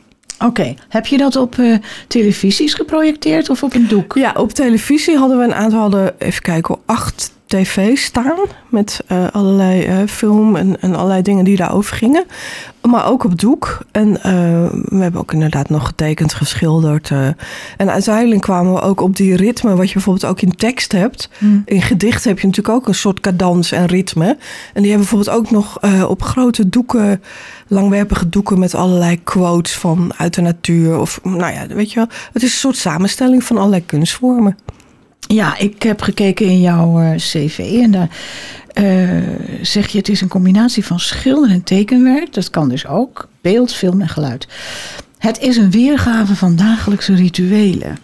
Oké, 0.45 0.75
heb 0.89 1.07
je 1.07 1.17
dat 1.17 1.37
op 1.37 1.59
eh, 1.59 1.75
televisies 2.09 2.75
geprojecteerd 2.75 3.51
of 3.51 3.63
op 3.63 3.75
een 3.75 3.89
doek? 3.89 4.15
Ja, 4.15 4.33
op 4.37 4.53
televisie 4.53 5.17
hadden 5.17 5.39
we 5.39 5.45
een 5.45 5.55
aantal, 5.55 5.81
hadden, 5.81 6.15
even 6.19 6.43
kijken, 6.43 6.79
acht 6.87 7.33
tv's 7.51 8.03
staan. 8.03 8.39
Met 8.69 9.01
eh, 9.07 9.27
allerlei 9.33 9.85
eh, 9.85 9.97
film 10.07 10.57
en, 10.57 10.81
en 10.81 10.95
allerlei 10.95 11.23
dingen 11.23 11.45
die 11.45 11.57
daarover 11.57 11.97
gingen. 11.97 12.25
Maar 12.89 13.07
ook 13.07 13.25
op 13.25 13.41
doek. 13.41 13.79
En 13.93 14.23
eh, 14.23 14.33
we 14.85 14.97
hebben 14.97 15.21
ook 15.21 15.33
inderdaad 15.33 15.69
nog 15.69 15.87
getekend, 15.87 16.35
geschilderd. 16.35 17.11
En 17.77 17.91
uiteindelijk 17.91 18.41
kwamen 18.41 18.73
we 18.73 18.81
ook 18.81 19.01
op 19.01 19.17
die 19.17 19.37
ritme, 19.37 19.77
wat 19.77 19.87
je 19.87 19.95
bijvoorbeeld 19.95 20.27
ook 20.27 20.41
in 20.41 20.57
tekst 20.57 20.93
hebt. 20.93 21.29
Hmm. 21.39 21.63
In 21.65 21.83
gedicht 21.83 22.25
heb 22.25 22.39
je 22.39 22.47
natuurlijk 22.47 22.77
ook 22.77 22.89
een 22.89 22.95
soort 22.95 23.21
cadans 23.21 23.73
en 23.73 23.87
ritme. 23.87 24.27
En 24.75 24.83
die 24.83 24.91
hebben 24.91 25.09
bijvoorbeeld 25.09 25.37
ook 25.37 25.51
nog 25.51 25.79
op 26.09 26.23
grote 26.23 26.69
doeken, 26.69 27.23
langwerpige 27.69 28.29
doeken 28.29 28.59
met 28.59 28.75
allerlei 28.75 29.23
quotes 29.23 29.73
van 29.73 30.13
uit 30.17 30.35
de 30.35 30.41
natuur. 30.41 30.99
Of 30.99 31.21
nou 31.23 31.53
ja, 31.53 31.67
weet 31.67 31.93
je 31.93 31.97
wel. 31.97 32.09
Het 32.33 32.43
is 32.43 32.53
een 32.53 32.59
soort 32.59 32.77
samenstelling 32.77 33.45
van 33.45 33.57
allerlei 33.57 33.87
kunstvormen. 33.87 34.57
Ja, 35.21 35.59
ik 35.59 35.83
heb 35.83 36.03
gekeken 36.03 36.47
in 36.47 36.61
jouw 36.61 37.01
eh, 37.01 37.17
cv 37.17 37.79
en 37.83 37.91
daar 37.91 38.09
eh, 38.73 39.09
zeg 39.63 39.89
je 39.89 39.99
het 39.99 40.09
is 40.09 40.21
een 40.21 40.29
combinatie 40.29 40.85
van 40.85 41.01
schilder 41.01 41.51
en 41.51 41.65
tekenwerk. 41.65 42.33
Dat 42.33 42.51
kan 42.51 42.69
dus 42.69 42.87
ook 42.87 43.29
beeld, 43.41 43.73
film 43.73 44.01
en 44.01 44.09
geluid. 44.09 44.49
Het 45.19 45.41
is 45.41 45.57
een 45.57 45.71
weergave 45.71 46.37
van 46.37 46.57
dagelijkse 46.57 47.15
rituelen. 47.15 47.99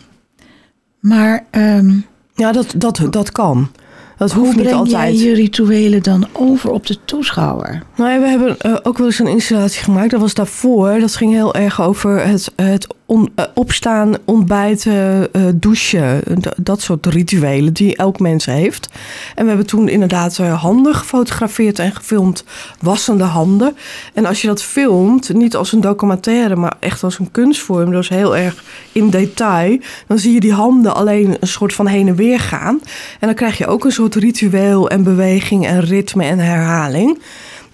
Maar 1.01 1.45
ehm, 1.51 1.95
Ja, 2.35 2.53
dat, 2.53 2.75
dat, 2.77 3.07
dat 3.11 3.33
kan. 3.33 3.71
Dat 4.17 4.33
hoe 4.33 4.45
hoeft 4.45 4.57
niet 4.57 4.65
breng 4.65 4.79
altijd. 4.79 5.19
jij 5.19 5.29
je 5.29 5.35
rituelen 5.35 6.03
dan 6.03 6.27
over 6.33 6.71
op 6.71 6.87
de 6.87 7.05
toeschouwer? 7.05 7.83
Nou 7.97 8.11
ja, 8.11 8.21
we 8.21 8.27
hebben 8.27 8.59
eh, 8.59 8.77
ook 8.83 8.99
wel 8.99 9.07
eens 9.07 9.19
een 9.19 9.27
installatie 9.27 9.83
gemaakt. 9.83 10.11
Dat 10.11 10.21
was 10.21 10.35
daarvoor. 10.35 10.99
Dat 11.01 11.17
ging 11.17 11.33
heel 11.33 11.55
erg 11.55 11.83
over 11.83 12.27
het, 12.27 12.53
het 12.57 12.95
eh, 13.07 13.45
opstaan, 13.55 14.15
ontbijten, 14.25 15.33
eh, 15.33 15.43
douchen. 15.55 16.23
D- 16.41 16.49
dat 16.57 16.81
soort 16.81 17.07
rituelen 17.07 17.73
die 17.73 17.97
elk 17.97 18.21
mens 18.21 18.45
heeft. 18.47 18.89
En 19.35 19.43
we 19.43 19.49
hebben 19.49 19.67
toen 19.67 19.89
inderdaad 19.89 20.39
eh, 20.39 20.63
handen 20.63 20.95
gefotografeerd 20.95 21.79
en 21.79 21.93
gefilmd. 21.95 22.45
Wassende 22.81 23.25
handen. 23.25 23.77
En 24.15 24.27
als 24.27 24.41
je 24.41 24.47
dat 24.47 24.63
filmt, 24.63 25.35
niet 25.35 25.57
als 25.57 25.73
een 25.73 25.81
documentaire, 25.81 26.57
maar 26.57 26.77
echt 26.81 27.03
als 27.03 27.19
een 27.19 27.31
kunstvorm. 27.31 27.91
Dus 27.91 28.09
heel 28.09 28.37
erg 28.37 28.65
in 28.93 29.11
detail. 29.11 29.79
Dan 30.07 30.19
zie 30.19 30.35
je 30.35 30.41
die 30.41 30.53
handen 30.53 30.95
alleen 30.95 31.37
een 31.41 31.49
soort 31.49 31.73
van 31.75 31.87
heen 31.87 32.09
en 32.09 32.17
weer 32.17 32.41
gaan. 32.41 32.81
En 33.21 33.27
dan 33.27 33.35
krijg 33.35 33.59
je 33.59 33.67
ook 33.67 33.85
een 33.85 33.93
soort 33.93 34.15
ritueel 34.15 34.91
en 34.91 35.03
beweging 35.03 35.67
en 35.67 35.81
ritme 35.81 36.25
en 36.25 36.39
herhaling. 36.39 37.19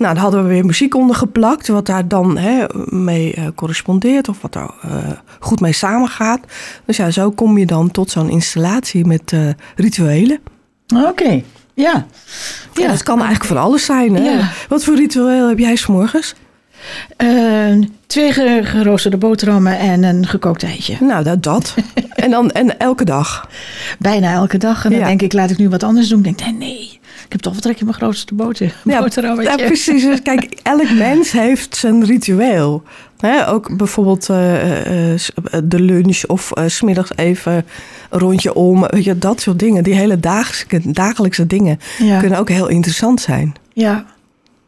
Nou, 0.03 0.15
daar 0.15 0.23
hadden 0.23 0.43
we 0.43 0.49
weer 0.49 0.65
muziek 0.65 0.95
onder 0.95 1.17
geplakt, 1.17 1.69
wat 1.69 1.87
daar 1.87 2.09
dan 2.09 2.39
hè, 2.39 2.65
mee 2.89 3.35
eh, 3.35 3.45
correspondeert 3.55 4.29
of 4.29 4.43
wat 4.43 4.55
er 4.55 4.71
eh, 4.83 4.97
goed 5.41 5.61
mee 5.61 5.73
samengaat. 5.73 6.41
Dus 6.85 6.97
ja, 6.97 7.11
zo 7.11 7.31
kom 7.31 7.59
je 7.59 7.67
dan 7.67 7.91
tot 7.91 8.11
zo'n 8.11 8.29
installatie 8.31 9.05
met 9.07 9.33
eh, 9.33 9.41
rituelen. 9.77 10.39
Oké, 11.09 11.43
ja. 11.75 12.07
Ja, 12.75 12.89
dat 12.89 13.03
kan 13.03 13.17
eigenlijk 13.19 13.47
van 13.49 13.57
alles 13.63 13.85
zijn. 13.85 14.15
Hè? 14.15 14.23
Ja. 14.31 14.51
Wat 14.69 14.85
voor 14.85 14.95
ritueel 14.95 15.49
heb 15.49 15.59
jij 15.59 15.77
's 15.77 15.87
morgens? 15.87 16.35
Eh, 17.17 17.29
twee 18.07 18.33
ge- 18.33 18.61
geroosterde 18.65 19.17
boterhammen 19.17 19.79
en 19.79 20.03
een 20.03 20.27
gekookt 20.27 20.63
eitje. 20.63 20.97
Nou, 21.01 21.25
dat. 21.25 21.43
dat. 21.43 21.75
en 22.15 22.31
dan 22.31 22.51
en 22.51 22.79
elke 22.79 23.05
dag. 23.05 23.49
Bijna 23.99 24.33
elke 24.33 24.59
dag. 24.59 24.85
En 24.85 24.91
dan 24.91 24.99
Ja. 25.01 25.07
denk 25.07 25.23
ik, 25.23 25.33
laat 25.33 25.51
ik 25.51 25.59
nu 25.59 25.69
wat 25.69 25.83
anders 25.83 26.09
doen. 26.09 26.19
Ik 26.25 26.25
denk, 26.25 26.41
nee, 26.41 26.59
nee. 26.59 27.01
Ik 27.33 27.39
heb 27.39 27.53
toch 27.53 27.53
wat 27.63 27.63
trek 27.73 27.79
in 27.81 27.87
mijn 27.87 27.97
grootste 27.99 28.35
boter, 28.35 28.75
Ja, 28.85 28.99
boterhammetje. 29.01 29.59
ja, 29.59 29.67
precies. 29.67 30.03
Dus 30.03 30.23
kijk, 30.23 30.59
elk 30.63 30.91
mens 31.09 31.31
heeft 31.33 31.77
zijn 31.77 32.05
ritueel. 32.05 32.83
Hè, 33.19 33.49
ook 33.49 33.77
bijvoorbeeld 33.77 34.29
eh, 34.29 35.11
eh, 35.13 35.19
s- 35.19 35.33
de 35.65 35.81
lunch 35.81 36.25
of 36.27 36.53
eh, 36.53 36.65
s 36.67 36.77
smiddags 36.77 37.11
even 37.17 37.53
een 38.11 38.19
rondje 38.19 38.55
om. 38.55 38.87
Weet 38.87 39.05
je, 39.05 39.19
dat 39.19 39.41
soort 39.41 39.59
dingen. 39.59 39.83
Die 39.83 39.95
hele 39.95 40.21
dagelijkse, 40.21 40.91
dagelijkse 40.93 41.47
dingen 41.47 41.79
Ja. 41.99 42.19
kunnen 42.21 42.39
ook 42.39 42.49
heel 42.49 42.69
interessant 42.69 43.21
zijn. 43.21 43.55
Ja. 43.73 44.05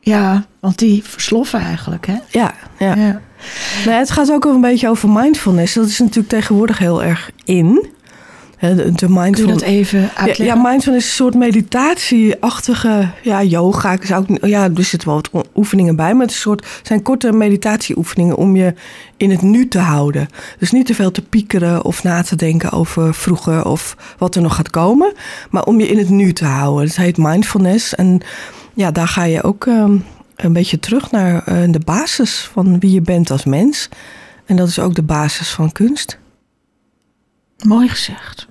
ja, 0.01 0.45
want 0.61 0.79
die 0.79 1.03
versloffen 1.05 1.61
eigenlijk, 1.61 2.07
hè? 2.07 2.17
Ja, 2.31 2.55
ja. 2.79 2.95
Ja. 2.97 3.21
Nou, 3.85 3.99
het 3.99 4.11
gaat 4.11 4.33
ook 4.33 4.45
wel 4.45 4.55
een 4.55 4.61
beetje 4.61 4.89
over 4.89 5.09
mindfulness. 5.09 5.75
Dat 5.75 5.87
is 5.87 5.99
natuurlijk 5.99 6.29
tegenwoordig 6.29 6.79
heel 6.79 7.03
erg 7.03 7.31
in. 7.45 7.87
De, 8.61 8.75
de 8.75 8.83
Kun 8.95 9.09
je 9.15 9.21
mindfulness. 9.21 9.61
dat 9.61 9.69
even 9.69 10.01
Ja, 10.01 10.09
uitleggen? 10.15 10.45
ja, 10.45 10.55
mindfulness 10.55 11.05
is 11.07 11.11
een 11.11 11.17
soort 11.25 11.35
meditatieachtige 11.35 13.09
ja, 13.23 13.43
yoga. 13.43 13.93
Ik 13.93 14.05
zou 14.05 14.25
ook, 14.29 14.47
ja, 14.47 14.63
er 14.77 14.85
zitten 14.85 15.09
wel 15.09 15.23
wat 15.33 15.47
oefeningen 15.55 15.97
bij, 15.97 16.13
maar 16.15 16.23
het 16.23 16.31
is 16.31 16.37
een 16.37 16.43
soort, 16.43 16.67
zijn 16.83 17.03
korte 17.03 17.33
meditatieoefeningen 17.33 18.37
om 18.37 18.57
je 18.57 18.75
in 19.17 19.31
het 19.31 19.43
nu 19.43 19.69
te 19.69 19.79
houden. 19.79 20.29
Dus 20.59 20.71
niet 20.73 20.87
te 20.87 20.95
veel 20.95 21.11
te 21.11 21.23
piekeren 21.23 21.85
of 21.85 22.03
na 22.03 22.23
te 22.23 22.37
denken 22.37 22.71
over 22.73 23.15
vroeger 23.15 23.65
of 23.65 23.97
wat 24.19 24.35
er 24.35 24.43
nog 24.43 24.55
gaat 24.55 24.71
komen, 24.71 25.13
maar 25.51 25.65
om 25.65 25.81
je 25.81 25.89
in 25.89 25.99
het 25.99 26.09
nu 26.09 26.33
te 26.33 26.45
houden. 26.45 26.87
Het 26.87 26.97
heet 26.97 27.17
mindfulness 27.17 27.95
en 27.95 28.21
ja, 28.75 28.91
daar 28.91 29.09
ga 29.09 29.25
je 29.25 29.43
ook 29.43 29.67
ehm, 29.67 29.97
een 30.37 30.53
beetje 30.53 30.79
terug 30.81 31.11
naar 31.11 31.43
eh, 31.47 31.57
de 31.71 31.81
basis 31.85 32.49
van 32.53 32.79
wie 32.79 32.91
je 32.93 33.01
bent 33.01 33.31
als 33.31 33.45
mens. 33.45 33.89
En 34.47 34.57
dat 34.57 34.69
is 34.69 34.79
ook 34.79 34.95
de 34.95 35.03
basis 35.03 35.49
van 35.49 35.73
kunst. 35.73 36.19
Mooi 37.63 37.89
gezegd. 37.89 38.47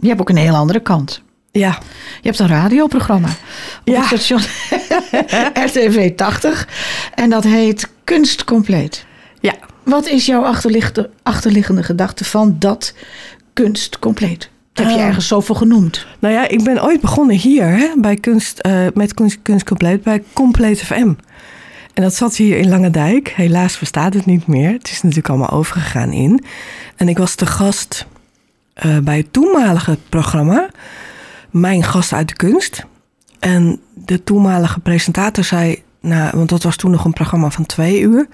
Je 0.00 0.08
hebt 0.08 0.20
ook 0.20 0.28
een 0.28 0.36
heel 0.36 0.54
andere 0.54 0.80
kant. 0.80 1.22
Ja, 1.50 1.78
Je 2.20 2.28
hebt 2.28 2.38
een 2.38 2.48
radioprogramma 2.48 3.28
op 3.28 3.34
Ja. 3.84 3.96
het 3.98 4.06
station 4.06 4.40
RTV 5.66 6.14
80. 6.16 6.68
En 7.14 7.30
dat 7.30 7.44
heet 7.44 7.88
Kunst 8.04 8.44
Compleet. 8.44 9.06
ja. 9.40 9.54
Wat 9.84 10.06
is 10.08 10.26
jouw 10.26 10.42
achterliggende, 10.44 11.10
achterliggende 11.22 11.82
gedachte 11.82 12.24
van 12.24 12.56
dat 12.58 12.94
Kunst 13.52 13.98
Compleet? 13.98 14.50
Dat 14.72 14.86
heb 14.86 14.94
je 14.94 15.00
Ah. 15.02 15.06
ergens 15.08 15.26
zoveel 15.28 15.54
genoemd. 15.54 16.06
Nou 16.18 16.34
ja, 16.34 16.48
ik 16.48 16.64
ben 16.64 16.82
ooit 16.84 17.00
begonnen 17.00 17.36
hier 17.36 17.66
hè, 17.66 17.88
bij 17.96 18.16
kunst, 18.16 18.58
eh, 18.58 18.86
met 18.94 19.14
kunst, 19.14 19.38
kunst 19.42 19.64
Compleet 19.66 20.02
bij 20.02 20.22
Compleet 20.32 20.80
FM. 20.82 21.12
En 21.98 22.04
dat 22.04 22.14
zat 22.14 22.36
hier 22.36 22.58
in 22.58 22.68
Langendijk. 22.68 23.28
Helaas 23.28 23.78
bestaat 23.78 24.14
het 24.14 24.26
niet 24.26 24.46
meer. 24.46 24.72
Het 24.72 24.88
is 24.88 25.02
natuurlijk 25.02 25.28
allemaal 25.28 25.50
overgegaan 25.50 26.12
in. 26.12 26.44
En 26.96 27.08
ik 27.08 27.18
was 27.18 27.34
te 27.34 27.46
gast 27.46 28.06
eh, 28.74 28.98
bij 28.98 29.16
het 29.16 29.32
toenmalige 29.32 29.98
programma. 30.08 30.68
Mijn 31.50 31.84
gast 31.84 32.12
uit 32.12 32.28
de 32.28 32.34
kunst. 32.34 32.84
En 33.38 33.80
de 33.94 34.24
toenmalige 34.24 34.80
presentator 34.80 35.44
zei... 35.44 35.82
Nou, 36.00 36.36
want 36.36 36.48
dat 36.48 36.62
was 36.62 36.76
toen 36.76 36.90
nog 36.90 37.04
een 37.04 37.12
programma 37.12 37.50
van 37.50 37.66
twee 37.66 38.00
uur. 38.00 38.28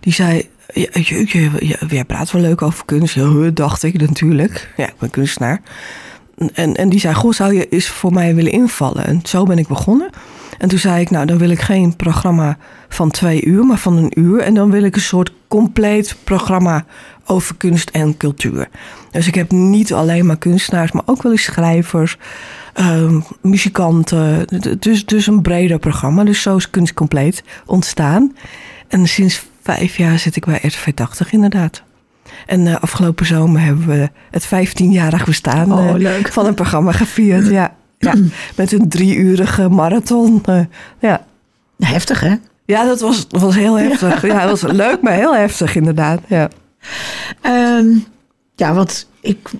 Die 0.00 0.12
zei... 0.12 0.48
Jeetje, 0.92 1.50
jij 1.88 2.04
praat 2.04 2.30
wel 2.30 2.42
leuk 2.42 2.62
over 2.62 2.84
kunst. 2.84 3.14
Ja, 3.14 3.50
dacht 3.54 3.82
ik 3.82 4.00
natuurlijk. 4.00 4.72
Ja, 4.76 4.86
ik 4.86 4.98
ben 4.98 5.10
kunstenaar. 5.10 5.60
En, 6.54 6.74
en 6.74 6.88
die 6.88 7.00
zei, 7.00 7.14
goh, 7.14 7.32
zou 7.32 7.54
je 7.54 7.68
eens 7.68 7.88
voor 7.88 8.12
mij 8.12 8.34
willen 8.34 8.52
invallen? 8.52 9.06
En 9.06 9.20
zo 9.22 9.44
ben 9.44 9.58
ik 9.58 9.68
begonnen. 9.68 10.10
En 10.58 10.68
toen 10.68 10.78
zei 10.78 11.00
ik, 11.00 11.10
nou, 11.10 11.26
dan 11.26 11.38
wil 11.38 11.50
ik 11.50 11.60
geen 11.60 11.96
programma 11.96 12.58
van 12.88 13.10
twee 13.10 13.44
uur, 13.44 13.64
maar 13.64 13.78
van 13.78 13.96
een 13.96 14.20
uur. 14.20 14.40
En 14.40 14.54
dan 14.54 14.70
wil 14.70 14.82
ik 14.82 14.94
een 14.94 15.00
soort 15.00 15.32
compleet 15.48 16.16
programma 16.24 16.84
over 17.24 17.56
kunst 17.56 17.90
en 17.90 18.16
cultuur. 18.16 18.68
Dus 19.10 19.26
ik 19.26 19.34
heb 19.34 19.50
niet 19.50 19.92
alleen 19.92 20.26
maar 20.26 20.38
kunstenaars, 20.38 20.92
maar 20.92 21.02
ook 21.06 21.22
wel 21.22 21.32
eens 21.32 21.42
schrijvers, 21.42 22.16
ehm, 22.72 23.20
muzikanten. 23.40 24.46
Dus, 24.78 25.06
dus 25.06 25.26
een 25.26 25.42
breder 25.42 25.78
programma. 25.78 26.24
Dus 26.24 26.42
zo 26.42 26.56
is 26.56 26.70
Kunst 26.70 26.94
Compleet 26.94 27.42
ontstaan. 27.66 28.36
En 28.88 29.06
sinds 29.06 29.46
vijf 29.62 29.96
jaar 29.96 30.18
zit 30.18 30.36
ik 30.36 30.44
bij 30.44 30.58
RTV 30.62 30.94
80 30.94 31.32
inderdaad. 31.32 31.82
En 32.46 32.66
eh, 32.66 32.76
afgelopen 32.80 33.26
zomer 33.26 33.60
hebben 33.60 33.86
we 33.86 34.10
het 34.30 34.46
15-jarig 34.46 35.24
bestaan 35.24 35.72
Oh, 35.72 36.04
eh, 36.04 36.24
van 36.24 36.46
een 36.46 36.54
programma 36.54 36.92
gevierd. 36.92 37.46
Ja, 37.46 37.74
ja. 37.98 38.14
met 38.56 38.72
een 38.72 38.88
drie-urige 38.88 39.68
marathon. 39.68 40.42
eh, 40.44 40.60
ja. 41.00 41.26
Heftig, 41.78 42.20
hè? 42.20 42.34
ja, 42.66 42.84
dat 42.84 43.00
was, 43.00 43.26
was 43.28 43.54
heel 43.54 43.78
heftig. 43.78 44.26
Ja, 44.26 44.48
het 44.48 44.60
was 44.60 44.72
leuk, 44.72 45.00
maar 45.00 45.12
heel 45.12 45.34
heftig 45.34 45.76
inderdaad. 45.76 46.20
Ja. 46.28 46.48
Ehm, 47.40 47.86
ja, 48.54 48.74
want 48.74 49.08
ik, 49.20 49.50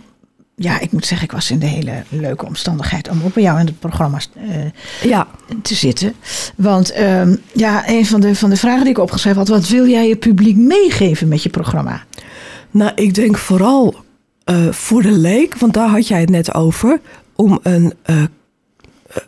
ja, 0.54 0.80
ik 0.80 0.92
moet 0.92 1.06
zeggen, 1.06 1.26
ik 1.26 1.32
was 1.32 1.50
in 1.50 1.58
de 1.58 1.66
hele 1.66 2.02
leuke 2.08 2.46
omstandigheid 2.46 3.08
om 3.08 3.22
ook 3.24 3.34
bij 3.34 3.42
jou 3.42 3.60
in 3.60 3.66
het 3.66 3.78
programma 3.78 4.18
eh, 4.34 5.10
ja. 5.10 5.26
te 5.62 5.74
zitten. 5.74 6.14
Want 6.56 6.92
ehm, 6.92 7.36
ja, 7.52 7.88
een 7.88 8.06
van 8.06 8.20
de, 8.20 8.34
van 8.34 8.50
de 8.50 8.56
vragen 8.56 8.80
die 8.80 8.90
ik 8.90 8.98
opgeschreven 8.98 9.38
had, 9.38 9.48
wat 9.48 9.68
wil 9.68 9.86
jij 9.86 10.08
je 10.08 10.16
publiek 10.16 10.56
meegeven 10.56 11.28
met 11.28 11.42
je 11.42 11.48
programma? 11.48 12.04
Nou, 12.70 12.92
ik 12.94 13.14
denk 13.14 13.38
vooral 13.38 13.94
eh, 14.44 14.68
voor 14.70 15.02
de 15.02 15.12
leek, 15.12 15.58
want 15.58 15.74
daar 15.74 15.88
had 15.88 16.08
jij 16.08 16.20
het 16.20 16.30
net 16.30 16.54
over, 16.54 17.00
om, 17.36 17.58
een, 17.62 17.92
eh, 18.02 18.22
eh, 18.22 18.28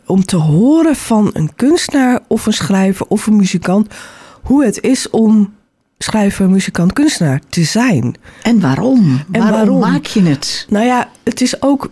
om 0.05 0.25
te 0.25 0.37
horen 0.37 0.95
van 0.95 1.29
een 1.33 1.55
kunstenaar 1.55 2.19
of 2.27 2.45
een 2.45 2.53
schrijver 2.53 3.05
of 3.07 3.27
een 3.27 3.35
muzikant 3.35 3.93
hoe 4.41 4.65
het 4.65 4.81
is 4.81 5.09
om 5.09 5.53
schrijver, 5.97 6.49
muzikant, 6.49 6.93
kunstenaar 6.93 7.41
te 7.49 7.63
zijn. 7.63 8.15
En 8.41 8.59
waarom? 8.59 9.23
En 9.31 9.41
waarom, 9.41 9.51
waarom? 9.51 9.79
maak 9.79 10.05
je 10.05 10.21
het? 10.21 10.65
Nou 10.69 10.85
ja, 10.85 11.09
het 11.23 11.41
is 11.41 11.61
ook. 11.61 11.89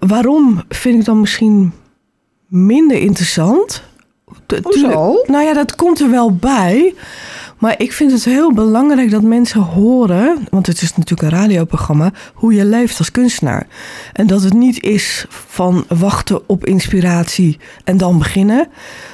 Waarom 0.00 0.62
vind 0.68 0.98
ik 0.98 1.04
dan 1.04 1.20
misschien 1.20 1.72
minder 2.46 2.96
interessant? 2.96 3.82
Hoezo? 4.62 5.22
Nou 5.26 5.44
ja, 5.44 5.52
dat 5.52 5.76
komt 5.76 6.00
er 6.00 6.10
wel 6.10 6.34
bij. 6.34 6.94
Maar 7.58 7.74
ik 7.78 7.92
vind 7.92 8.12
het 8.12 8.24
heel 8.24 8.52
belangrijk 8.52 9.10
dat 9.10 9.22
mensen 9.22 9.60
horen, 9.60 10.46
want 10.50 10.66
het 10.66 10.82
is 10.82 10.96
natuurlijk 10.96 11.32
een 11.32 11.38
radioprogramma, 11.38 12.12
hoe 12.34 12.54
je 12.54 12.64
leeft 12.64 12.98
als 12.98 13.10
kunstenaar. 13.10 13.66
En 14.12 14.26
dat 14.26 14.42
het 14.42 14.52
niet 14.52 14.82
is 14.82 15.26
van 15.28 15.84
wachten 15.88 16.48
op 16.48 16.66
inspiratie 16.66 17.58
en 17.84 17.96
dan 17.96 18.18
beginnen. 18.18 18.68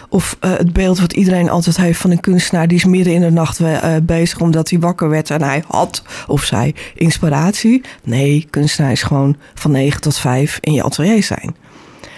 Of 0.08 0.36
eh, 0.40 0.50
het 0.50 0.72
beeld 0.72 1.00
wat 1.00 1.12
iedereen 1.12 1.50
altijd 1.50 1.76
heeft 1.76 2.00
van 2.00 2.10
een 2.10 2.20
kunstenaar, 2.20 2.68
die 2.68 2.78
is 2.78 2.84
midden 2.84 3.12
in 3.14 3.20
de 3.20 3.30
nacht 3.30 3.60
eh, 3.60 3.96
bezig 4.02 4.40
omdat 4.40 4.70
hij 4.70 4.78
wakker 4.78 5.08
werd 5.08 5.30
en 5.30 5.42
hij 5.42 5.64
had 5.66 6.02
of 6.26 6.44
zij 6.44 6.74
inspiratie. 6.94 7.82
Nee, 8.02 8.46
kunstenaar 8.50 8.92
is 8.92 9.02
gewoon 9.02 9.36
van 9.54 9.70
9 9.70 10.00
tot 10.00 10.16
5 10.18 10.58
in 10.60 10.72
je 10.72 10.82
atelier 10.82 11.22
zijn. 11.22 11.56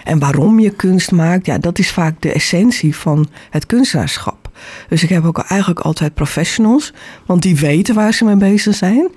En 0.05 0.19
waarom 0.19 0.59
je 0.59 0.71
kunst 0.71 1.11
maakt, 1.11 1.47
ja, 1.47 1.59
dat 1.59 1.79
is 1.79 1.91
vaak 1.91 2.23
de 2.23 2.33
essentie 2.33 2.97
van 2.97 3.29
het 3.51 3.67
kunstenaarschap. 3.67 4.46
Dus 4.89 5.03
ik 5.03 5.09
heb 5.09 5.25
ook 5.25 5.39
eigenlijk 5.39 5.81
altijd 5.81 6.15
professionals, 6.15 6.93
want 7.27 7.43
die 7.43 7.57
weten 7.57 7.95
waar 7.95 8.15
ze 8.15 8.25
mee 8.25 8.37
bezig 8.37 8.75
zijn. 8.75 9.09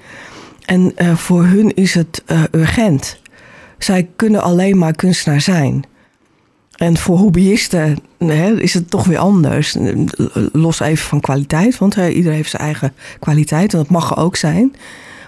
En 0.66 0.92
eh, 0.96 1.16
voor 1.16 1.44
hun 1.44 1.76
is 1.76 1.94
het 1.94 2.24
eh, 2.26 2.44
urgent. 2.52 3.20
zij 3.78 4.10
kunnen 4.16 4.42
alleen 4.42 4.78
maar 4.78 4.94
kunstenaar 4.94 5.42
zijn. 5.42 5.84
En 6.76 6.98
voor 6.98 7.18
hobbyisten 7.18 7.98
hè, 8.18 8.62
is 8.62 8.74
het 8.74 8.90
toch 8.90 9.06
weer 9.06 9.18
anders. 9.18 9.76
Los 10.52 10.80
even 10.80 11.08
van 11.08 11.20
kwaliteit, 11.20 11.78
want 11.78 11.96
hè, 11.96 12.10
iedereen 12.10 12.38
heeft 12.38 12.50
zijn 12.50 12.64
eigen 12.64 12.94
kwaliteit 13.20 13.74
en 13.74 13.80
dat 13.80 13.90
mag 13.90 14.12
er 14.12 14.18
ook 14.18 14.36
zijn. 14.36 14.76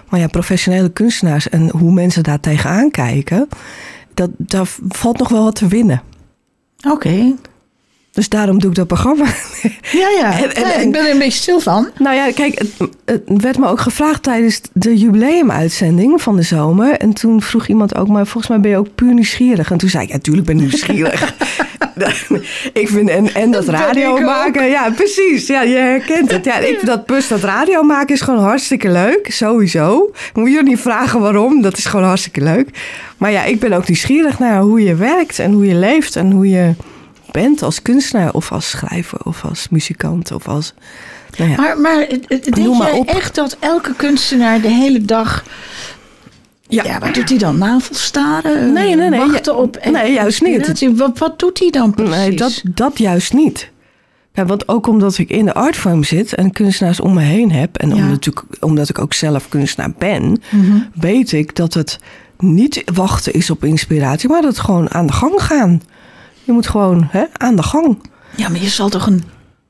Maar 0.08 0.20
ja, 0.20 0.26
professionele 0.26 0.90
kunstenaars 0.90 1.48
en 1.48 1.70
hoe 1.70 1.92
mensen 1.92 2.22
daar 2.22 2.40
tegenaan 2.40 2.90
kijken, 2.90 3.48
dat, 4.14 4.30
daar 4.36 4.66
valt 4.88 5.18
nog 5.18 5.28
wel 5.28 5.44
wat 5.44 5.54
te 5.54 5.66
winnen. 5.66 6.02
Oké. 6.88 7.34
Dus 8.12 8.28
daarom 8.28 8.58
doe 8.58 8.70
ik 8.70 8.76
dat 8.76 8.86
programma. 8.86 9.24
Ja, 9.92 10.08
ja. 10.18 10.40
En- 10.42 10.54
en- 10.54 10.62
Ja, 10.62 10.72
en- 10.74 10.82
ik 10.82 10.92
ben 10.92 11.04
er 11.04 11.10
een 11.10 11.18
beetje 11.18 11.40
stil 11.40 11.60
van. 11.60 11.88
Nou 11.98 12.14
ja, 12.16 12.32
kijk, 12.32 12.58
het, 12.58 12.90
het 13.04 13.42
werd 13.42 13.58
me 13.58 13.66
ook 13.68 13.80
gevraagd 13.80 14.22
tijdens 14.22 14.60
de 14.72 14.96
jubileumuitzending 14.98 16.22
van 16.22 16.36
de 16.36 16.42
zomer. 16.42 16.92
En 16.96 17.12
toen 17.12 17.42
vroeg 17.42 17.66
iemand 17.66 17.94
ook, 17.96 18.08
maar 18.08 18.26
volgens 18.26 18.48
mij 18.48 18.60
ben 18.60 18.70
je 18.70 18.76
ook 18.76 18.94
puur 18.94 19.14
nieuwsgierig. 19.14 19.70
En 19.70 19.78
toen 19.78 19.88
zei 19.88 20.04
ik, 20.04 20.10
ja, 20.12 20.18
tuurlijk 20.18 20.46
ben 20.46 20.54
ik 20.54 20.60
nieuwsgierig. 20.60 21.34
ik 22.72 22.88
vind, 22.88 23.08
en, 23.08 23.34
en 23.34 23.50
dat 23.50 23.68
radio 23.68 24.10
ook. 24.10 24.20
maken, 24.20 24.68
ja, 24.68 24.90
precies. 24.90 25.46
Ja, 25.46 25.62
je 25.62 25.76
herkent 25.76 26.30
het. 26.30 26.44
Ja, 26.44 26.58
ik, 26.58 26.86
dat 26.86 27.06
bus, 27.06 27.28
dat 27.28 27.42
radio 27.42 27.82
maken 27.82 28.14
is 28.14 28.20
gewoon 28.20 28.40
hartstikke 28.44 28.90
leuk, 28.90 29.26
sowieso. 29.32 30.10
Moet 30.34 30.52
je 30.52 30.62
niet 30.62 30.80
vragen 30.80 31.20
waarom, 31.20 31.62
dat 31.62 31.76
is 31.78 31.84
gewoon 31.84 32.06
hartstikke 32.06 32.42
leuk. 32.42 32.68
Maar 33.16 33.30
ja, 33.30 33.44
ik 33.44 33.60
ben 33.60 33.72
ook 33.72 33.86
nieuwsgierig 33.88 34.38
naar 34.38 34.60
hoe 34.60 34.82
je 34.82 34.94
werkt 34.94 35.38
en 35.38 35.52
hoe 35.52 35.66
je 35.66 35.74
leeft 35.74 36.16
en 36.16 36.30
hoe 36.30 36.48
je 36.48 36.74
bent 37.32 37.62
als 37.62 37.82
kunstenaar 37.82 38.32
of 38.32 38.52
als 38.52 38.70
schrijver 38.70 39.18
of 39.24 39.44
als 39.44 39.68
muzikant 39.70 40.32
of 40.32 40.48
als... 40.48 40.74
Nou 41.38 41.50
ja. 41.50 41.56
Maar, 41.56 41.80
maar 41.80 42.08
denk 42.28 42.78
maar 42.78 42.90
jij 42.90 42.98
op. 42.98 43.08
echt 43.08 43.34
dat 43.34 43.56
elke 43.60 43.94
kunstenaar 43.94 44.60
de 44.60 44.68
hele 44.68 45.00
dag... 45.02 45.44
Ja. 46.68 46.84
Ja, 46.84 46.98
wat 46.98 47.14
doet 47.14 47.28
hij 47.28 47.38
dan? 47.38 47.58
Navelstaren? 47.58 48.72
Nee, 48.72 48.94
nee, 48.96 49.08
nee. 49.08 49.20
Wachten 49.20 49.56
op 49.56 49.78
Nee, 49.90 50.12
juist 50.12 50.42
niet. 50.42 50.96
Wat, 50.96 51.18
wat 51.18 51.38
doet 51.38 51.58
hij 51.58 51.70
dan 51.70 51.94
precies? 51.94 52.16
Nee, 52.16 52.36
dat, 52.36 52.62
dat 52.74 52.98
juist 52.98 53.32
niet. 53.32 53.70
Ja, 54.34 54.46
want 54.46 54.68
ook 54.68 54.86
omdat 54.86 55.18
ik 55.18 55.30
in 55.30 55.44
de 55.44 55.54
artfarm 55.54 56.04
zit 56.04 56.34
en 56.34 56.52
kunstenaars 56.52 57.00
om 57.00 57.14
me 57.14 57.20
heen 57.20 57.52
heb... 57.52 57.76
en 57.76 57.88
Ja. 57.88 57.94
omdat, 57.94 58.10
natuurlijk, 58.10 58.46
omdat 58.60 58.88
ik 58.88 58.98
ook 58.98 59.12
zelf 59.12 59.48
kunstenaar 59.48 59.92
ben... 59.98 60.42
Mhm. 60.50 60.78
weet 60.94 61.32
ik 61.32 61.56
dat 61.56 61.74
het 61.74 61.98
niet 62.38 62.82
wachten 62.94 63.32
is 63.32 63.50
op 63.50 63.64
inspiratie... 63.64 64.28
maar 64.28 64.42
dat 64.42 64.50
het 64.50 64.64
gewoon 64.64 64.90
aan 64.90 65.06
de 65.06 65.12
gang 65.12 65.42
gaan. 65.42 65.82
Je 66.44 66.52
moet 66.52 66.68
gewoon 66.68 67.08
hè, 67.10 67.24
aan 67.32 67.56
de 67.56 67.62
gang. 67.62 67.98
Ja, 68.36 68.48
maar 68.48 68.60
je 68.60 68.68
zal 68.68 68.88
toch 68.88 69.06
een, 69.06 69.24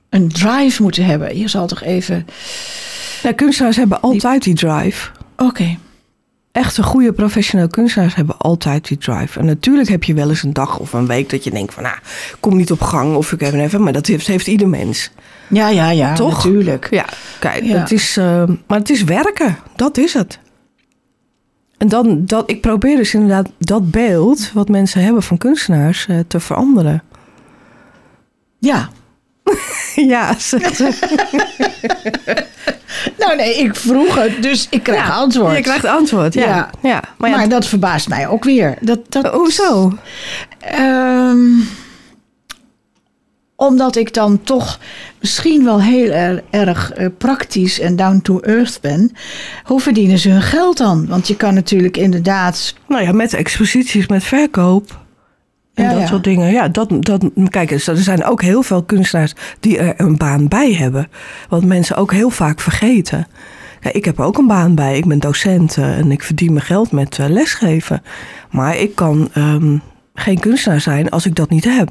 een 0.08 0.28
drive 0.28 0.82
moeten 0.82 1.04
hebben? 1.04 1.38
Je 1.38 1.48
zal 1.48 1.66
toch 1.66 1.82
even... 1.82 2.26
Kunstenaars 3.36 3.76
hebben 3.76 4.00
altijd 4.00 4.42
die 4.42 4.54
drive. 4.54 5.10
Oké. 5.36 5.76
Echte 6.52 6.82
goede 6.82 7.12
professionele 7.12 7.70
kunstenaars 7.70 8.14
hebben 8.14 8.38
altijd 8.38 8.88
die 8.88 8.98
drive. 8.98 9.38
En 9.38 9.46
natuurlijk 9.46 9.88
heb 9.88 10.04
je 10.04 10.14
wel 10.14 10.28
eens 10.28 10.42
een 10.42 10.52
dag 10.52 10.78
of 10.78 10.92
een 10.92 11.06
week 11.06 11.30
dat 11.30 11.44
je 11.44 11.50
denkt 11.50 11.74
van... 11.74 11.82
nou, 11.82 11.96
kom 12.40 12.56
niet 12.56 12.70
op 12.70 12.80
gang 12.80 13.16
of 13.16 13.32
ik 13.32 13.40
heb 13.40 13.54
even... 13.54 13.82
maar 13.82 13.92
dat 13.92 14.06
heeft, 14.06 14.26
heeft 14.26 14.46
ieder 14.46 14.68
mens. 14.68 15.10
Ja, 15.48 15.68
ja, 15.68 15.90
ja, 15.90 16.14
Toch? 16.14 16.34
natuurlijk. 16.34 16.88
Ja, 16.90 17.04
kijk, 17.38 17.64
Ja. 17.64 17.78
Het 17.78 17.92
is, 17.92 18.16
eh, 18.16 18.42
maar 18.66 18.78
het 18.78 18.90
is 18.90 19.04
werken. 19.04 19.58
Dat 19.76 19.98
is 19.98 20.14
het. 20.14 20.38
En 21.82 21.88
dan, 21.88 22.26
dat, 22.26 22.50
ik 22.50 22.60
probeer 22.60 22.96
dus 22.96 23.14
inderdaad 23.14 23.48
dat 23.58 23.90
beeld 23.90 24.52
wat 24.52 24.68
mensen 24.68 25.02
hebben 25.02 25.22
van 25.22 25.38
kunstenaars 25.38 26.06
eh, 26.06 26.18
te 26.28 26.40
veranderen. 26.40 27.02
Ja. 28.58 28.88
ja. 30.14 30.34
Nou 33.18 33.36
nee, 33.36 33.58
ik 33.58 33.76
vroeg 33.76 34.14
het, 34.14 34.42
dus 34.42 34.66
ik 34.70 34.82
krijg 34.82 35.10
antwoord. 35.10 35.56
Je 35.56 35.62
krijgt 35.62 35.84
antwoord. 35.84 36.34
Ja, 36.34 36.42
Ja. 36.42 36.70
ja. 36.82 37.02
Maar, 37.18 37.30
Maar, 37.30 37.40
ja, 37.40 37.46
dat 37.46 37.66
verbaast 37.66 38.08
mij 38.08 38.28
ook 38.28 38.44
weer. 38.44 38.76
Dat, 38.80 38.98
dat, 39.08 39.26
hoezo? 39.26 39.98
Ehm, 40.58 41.60
omdat 43.56 43.96
ik 43.96 44.14
dan 44.14 44.42
toch 44.42 44.78
misschien 45.22 45.64
wel 45.64 45.82
heel 45.82 46.10
er- 46.10 46.42
erg 46.50 46.92
eh, 46.92 47.06
praktisch 47.18 47.80
en 47.80 47.96
down 47.96 48.20
to 48.22 48.40
earth 48.40 48.78
ben. 48.80 49.12
Hoe 49.64 49.80
verdienen 49.80 50.18
ze 50.18 50.28
hun 50.28 50.42
geld 50.42 50.76
dan? 50.78 51.06
Want 51.06 51.28
je 51.28 51.36
kan 51.36 51.54
natuurlijk 51.54 51.96
inderdaad. 51.96 52.74
Nou 52.88 53.02
ja, 53.02 53.12
met 53.12 53.34
exposities, 53.34 54.06
met 54.06 54.24
verkoop. 54.24 55.00
En 55.74 55.84
Ja, 55.84 55.90
dat 55.90 56.00
ja. 56.00 56.06
soort 56.06 56.24
dingen. 56.24 56.52
Ja, 56.52 56.68
dat, 56.68 56.88
dat, 56.98 57.24
kijk 57.48 57.70
eens, 57.70 57.86
er 57.86 57.96
zijn 57.96 58.24
ook 58.24 58.42
heel 58.42 58.62
veel 58.62 58.82
kunstenaars 58.82 59.32
die 59.60 59.78
er 59.78 59.94
een 59.96 60.16
baan 60.16 60.48
bij 60.48 60.72
hebben. 60.72 61.08
Wat 61.48 61.64
mensen 61.64 61.96
ook 61.96 62.12
heel 62.12 62.30
vaak 62.30 62.60
vergeten. 62.60 63.26
Ja, 63.80 63.92
ik 63.92 64.04
heb 64.04 64.20
ook 64.20 64.38
een 64.38 64.46
baan 64.46 64.74
bij. 64.74 64.96
Ik 64.96 65.06
ben 65.06 65.18
docent 65.18 65.76
eh, 65.76 65.98
en 65.98 66.10
ik 66.10 66.22
verdien 66.22 66.52
mijn 66.52 66.64
geld 66.64 66.90
met 66.92 67.18
eh, 67.18 67.28
lesgeven. 67.28 68.02
Maar 68.50 68.76
ik 68.76 68.94
kan 68.94 69.28
ehm, 69.32 69.76
geen 70.14 70.38
kunstenaar 70.40 70.80
zijn 70.80 71.08
als 71.10 71.26
ik 71.26 71.34
dat 71.34 71.50
niet 71.50 71.64
heb. 71.64 71.90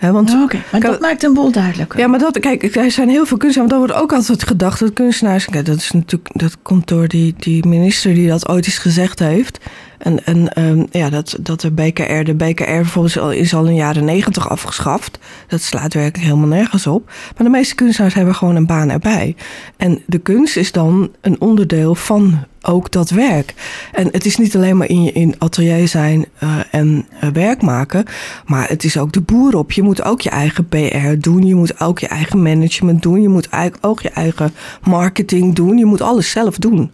Hè, 0.00 0.12
want 0.12 0.34
Oké, 0.42 0.62
maar 0.72 0.80
dat 0.80 1.00
maakt 1.00 1.22
een 1.22 1.34
boel 1.34 1.52
duidelijker. 1.52 1.98
ja, 1.98 2.06
maar 2.06 2.18
dat, 2.18 2.38
kijk, 2.38 2.76
er 2.76 2.90
zijn 2.90 3.08
heel 3.08 3.26
veel 3.26 3.36
kunstenaars, 3.36 3.70
maar 3.70 3.78
dat 3.78 3.88
wordt 3.88 4.02
ook 4.02 4.12
altijd 4.12 4.42
gedacht 4.42 4.80
dat 4.80 4.92
kunstenaars, 4.92 5.44
kijk, 5.44 5.66
dat 5.66 5.76
is 5.76 5.90
natuurlijk, 5.90 6.30
dat 6.32 6.56
komt 6.62 6.88
door 6.88 7.08
die, 7.08 7.34
die 7.38 7.66
minister 7.66 8.14
die 8.14 8.28
dat 8.28 8.48
ooit 8.48 8.66
eens 8.66 8.78
gezegd 8.78 9.18
heeft. 9.18 9.58
En, 9.98 10.24
en 10.24 10.52
ehm, 10.52 10.84
ja, 10.90 11.10
dat, 11.10 11.36
dat 11.40 11.60
de 11.60 11.70
BKR, 11.70 12.22
de 12.24 12.34
BKR 12.34 12.64
bijvoorbeeld 12.64 13.16
is 13.16 13.22
al, 13.22 13.30
is 13.30 13.54
al 13.54 13.60
in 13.64 13.66
de 13.66 13.74
jaren 13.74 14.04
negentig 14.04 14.48
afgeschaft. 14.48 15.18
Dat 15.46 15.62
slaat 15.62 15.94
werkelijk 15.94 16.24
helemaal 16.28 16.48
nergens 16.58 16.86
op. 16.86 17.06
Maar 17.06 17.46
de 17.46 17.52
meeste 17.52 17.74
kunstenaars 17.74 18.14
hebben 18.14 18.34
gewoon 18.34 18.56
een 18.56 18.66
baan 18.66 18.90
erbij. 18.90 19.36
En 19.76 20.02
de 20.06 20.18
kunst 20.18 20.56
is 20.56 20.72
dan 20.72 21.10
een 21.20 21.40
onderdeel 21.40 21.94
van 21.94 22.38
ook 22.62 22.90
dat 22.90 23.10
werk. 23.10 23.54
En 23.92 24.08
het 24.12 24.24
is 24.24 24.36
niet 24.36 24.56
alleen 24.56 24.76
maar 24.76 24.88
in 24.88 25.02
je 25.02 25.12
in 25.12 25.34
atelier 25.38 25.88
zijn 25.88 26.26
eh, 26.38 26.56
en 26.70 27.06
eh, 27.20 27.28
werk 27.28 27.62
maken, 27.62 28.04
maar 28.46 28.68
het 28.68 28.84
is 28.84 28.98
ook 28.98 29.12
de 29.12 29.20
boer 29.20 29.56
op. 29.56 29.72
Je 29.72 29.82
moet 29.82 30.02
ook 30.02 30.20
je 30.20 30.30
eigen 30.30 30.68
PR 30.68 31.18
doen, 31.18 31.46
je 31.46 31.54
moet 31.54 31.80
ook 31.80 31.98
je 31.98 32.08
eigen 32.08 32.42
management 32.42 33.02
doen, 33.02 33.22
je 33.22 33.28
moet 33.28 33.48
eigenlijk 33.48 33.86
ook 33.86 34.00
je 34.00 34.10
eigen 34.10 34.54
marketing 34.82 35.54
doen, 35.54 35.78
je 35.78 35.84
moet 35.84 36.00
alles 36.02 36.30
zelf 36.30 36.58
doen. 36.58 36.90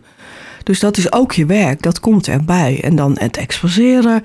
Dus 0.63 0.81
dat 0.81 0.97
is 0.97 1.13
ook 1.13 1.33
je 1.33 1.47
werk, 1.47 1.83
dat 1.83 2.01
komt 2.01 2.29
erbij. 2.29 2.81
En 2.83 2.97
dan 2.97 3.17
het 3.19 3.37
exposeren, 3.37 4.25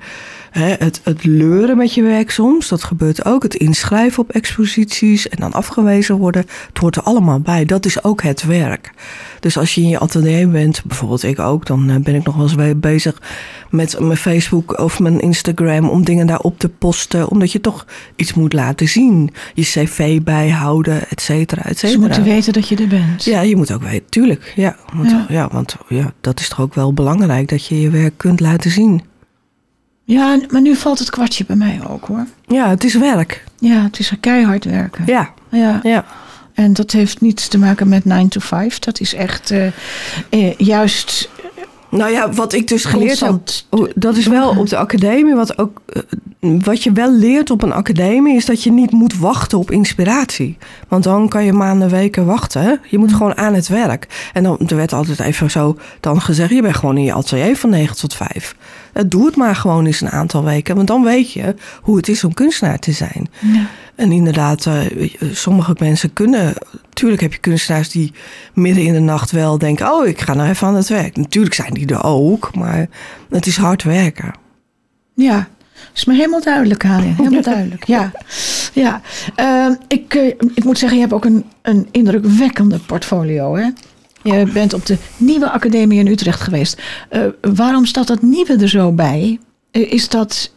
hè, 0.52 0.74
het, 0.78 1.00
het 1.04 1.24
leuren 1.24 1.76
met 1.76 1.94
je 1.94 2.02
werk 2.02 2.30
soms, 2.30 2.68
dat 2.68 2.82
gebeurt 2.84 3.24
ook. 3.24 3.42
Het 3.42 3.54
inschrijven 3.54 4.22
op 4.22 4.30
exposities 4.30 5.28
en 5.28 5.36
dan 5.40 5.52
afgewezen 5.52 6.16
worden, 6.16 6.44
het 6.68 6.78
hoort 6.78 6.96
er 6.96 7.02
allemaal 7.02 7.40
bij. 7.40 7.64
Dat 7.64 7.84
is 7.86 8.04
ook 8.04 8.22
het 8.22 8.42
werk. 8.42 8.92
Dus 9.40 9.58
als 9.58 9.74
je 9.74 9.80
in 9.80 9.88
je 9.88 9.98
atelier 9.98 10.50
bent, 10.50 10.82
bijvoorbeeld 10.84 11.22
ik 11.22 11.38
ook, 11.38 11.66
dan 11.66 11.90
eh, 11.90 11.96
ben 11.96 12.14
ik 12.14 12.24
nog 12.24 12.36
wel 12.36 12.48
eens 12.64 12.76
bezig 12.76 13.22
met 13.70 14.00
mijn 14.00 14.16
Facebook 14.16 14.78
of 14.78 14.98
mijn 15.00 15.20
Instagram 15.20 15.88
om 15.88 16.04
dingen 16.04 16.26
daarop 16.26 16.58
te 16.58 16.68
posten, 16.68 17.28
omdat 17.28 17.52
je 17.52 17.60
toch 17.60 17.86
iets 18.16 18.34
moet 18.34 18.52
laten 18.52 18.88
zien. 18.88 19.30
Je 19.54 19.62
cv 19.62 20.20
bijhouden, 20.22 21.08
et 21.08 21.20
cetera, 21.20 21.62
et 21.64 21.78
Ze 21.78 21.86
cetera. 21.86 22.00
moeten 22.00 22.22
weten 22.24 22.52
dat 22.52 22.68
je 22.68 22.76
er 22.76 22.88
bent. 22.88 23.24
Ja, 23.24 23.40
je 23.40 23.56
moet 23.56 23.72
ook 23.72 23.82
weten, 23.82 24.08
tuurlijk. 24.08 24.52
Ja, 24.56 24.76
want, 24.94 25.10
Ja. 25.10 25.26
ja. 25.28 25.48
want 25.52 25.76
ja, 25.88 26.12
dat 26.20 26.40
is 26.40 26.48
toch 26.48 26.60
ook 26.60 26.74
wel 26.74 26.92
belangrijk 26.92 27.48
dat 27.48 27.66
je 27.66 27.80
je 27.80 27.90
werk 27.90 28.14
kunt 28.16 28.40
laten 28.40 28.70
zien. 28.70 29.02
Ja, 30.04 30.38
maar 30.50 30.60
nu 30.60 30.74
valt 30.76 30.98
het 30.98 31.10
kwartje 31.10 31.44
bij 31.44 31.56
mij 31.56 31.80
ook 31.88 32.04
hoor. 32.04 32.26
Ja, 32.46 32.68
het 32.68 32.84
is 32.84 32.94
werk. 32.94 33.44
Ja, 33.58 33.82
het 33.82 33.98
is 33.98 34.12
keihard 34.20 34.64
werken. 34.64 35.04
Ja, 35.06 35.30
Ja. 35.48 35.80
ja. 35.82 36.04
En 36.54 36.72
dat 36.72 36.90
heeft 36.90 37.20
niets 37.20 37.48
te 37.48 37.58
maken 37.58 37.88
met 37.88 38.04
9 38.04 38.28
to 38.28 38.40
5. 38.40 38.78
Dat 38.78 39.00
is 39.00 39.14
echt 39.14 39.50
eh, 39.50 39.66
eh, 40.28 40.56
juist 40.56 41.28
Nou 41.90 42.10
ja, 42.10 42.32
wat 42.32 42.52
ik 42.52 42.68
dus 42.68 42.84
geleerd 42.84 43.20
heb, 43.20 43.40
oh, 43.70 43.90
dat 43.94 44.16
is 44.16 44.26
wel 44.26 44.48
op 44.50 44.68
de 44.68 44.76
academie, 44.76 45.34
wat, 45.34 45.58
ook, 45.58 45.80
eh, 45.86 46.02
wat 46.42 46.82
je 46.82 46.92
wel 46.92 47.12
leert 47.12 47.50
op 47.50 47.62
een 47.62 47.72
academie, 47.72 48.36
is 48.36 48.44
dat 48.44 48.62
je 48.62 48.72
niet 48.72 48.90
moet 48.90 49.18
wachten 49.18 49.58
op 49.58 49.70
inspiratie. 49.70 50.56
Want 50.88 51.04
dan 51.04 51.28
kan 51.28 51.44
je 51.44 51.52
maanden, 51.52 51.88
weken 51.88 52.26
wachten. 52.26 52.80
Je 52.88 52.98
moet 52.98 53.12
gewoon 53.12 53.36
aan 53.36 53.54
het 53.54 53.68
werk. 53.68 54.30
En 54.32 54.42
dan 54.42 54.58
er 54.66 54.76
werd 54.76 54.92
altijd 54.92 55.20
even 55.20 55.50
zo 55.50 55.76
dan 56.00 56.20
gezegd, 56.20 56.50
je 56.50 56.62
bent 56.62 56.76
gewoon 56.76 56.96
in 56.96 57.04
je 57.04 57.12
atelier 57.12 57.56
van 57.56 57.70
9 57.70 57.96
tot 57.96 58.14
5. 58.14 58.56
Eh, 58.92 59.02
Doe 59.06 59.26
het 59.26 59.36
maar 59.36 59.56
gewoon 59.56 59.86
eens 59.86 60.00
een 60.00 60.10
aantal 60.10 60.44
weken, 60.44 60.74
want 60.76 60.86
dan 60.86 61.02
weet 61.02 61.32
je 61.32 61.54
hoe 61.82 61.96
het 61.96 62.08
is 62.08 62.24
om 62.24 62.34
kunstenaar 62.34 62.78
te 62.78 62.92
zijn. 62.92 63.28
Ja. 63.40 63.66
En 63.94 64.12
inderdaad, 64.12 64.66
eh, 64.66 64.80
sommige 65.32 65.76
mensen 65.78 66.12
kunnen. 66.12 66.54
Tuurlijk 66.92 67.22
heb 67.22 67.32
je 67.32 67.38
kunstenaars 67.38 67.88
die 67.88 68.12
midden 68.54 68.84
in 68.84 68.92
de 68.92 69.00
nacht 69.00 69.30
wel 69.30 69.58
denken: 69.58 69.92
Oh, 69.92 70.06
ik 70.06 70.20
ga 70.20 70.34
nou 70.34 70.48
even 70.48 70.66
aan 70.66 70.74
het 70.74 70.88
werk. 70.88 71.16
Natuurlijk 71.16 71.54
zijn 71.54 71.74
die 71.74 71.86
er 71.86 72.04
ook, 72.04 72.54
maar 72.54 72.88
het 73.30 73.46
is 73.46 73.56
hard 73.56 73.82
werken. 73.82 74.34
Ja, 75.14 75.48
is 75.94 76.04
me 76.04 76.14
helemaal 76.14 76.40
duidelijk, 76.42 76.82
Harin. 76.82 77.14
Helemaal 77.16 77.42
duidelijk. 77.54 77.86
Ja, 77.86 78.10
ja. 78.72 79.00
Ehm, 79.34 79.74
ik, 79.88 80.14
eh, 80.14 80.26
ik 80.54 80.64
moet 80.64 80.78
zeggen, 80.78 80.98
je 80.98 81.04
hebt 81.04 81.14
ook 81.16 81.24
een, 81.24 81.44
een 81.62 81.88
indrukwekkende 81.90 82.78
portfolio. 82.78 83.56
Hè? 83.56 83.68
Je 84.22 84.50
bent 84.52 84.72
op 84.74 84.86
de 84.86 84.96
Nieuwe 85.16 85.50
Academie 85.50 85.98
in 85.98 86.06
Utrecht 86.06 86.40
geweest. 86.40 86.82
Eh, 87.08 87.22
waarom 87.40 87.84
staat 87.86 88.06
dat 88.06 88.22
nieuwe 88.22 88.56
er 88.56 88.68
zo 88.68 88.92
bij? 88.92 89.38
Eh, 89.70 89.92
is 89.92 90.08
dat, 90.08 90.52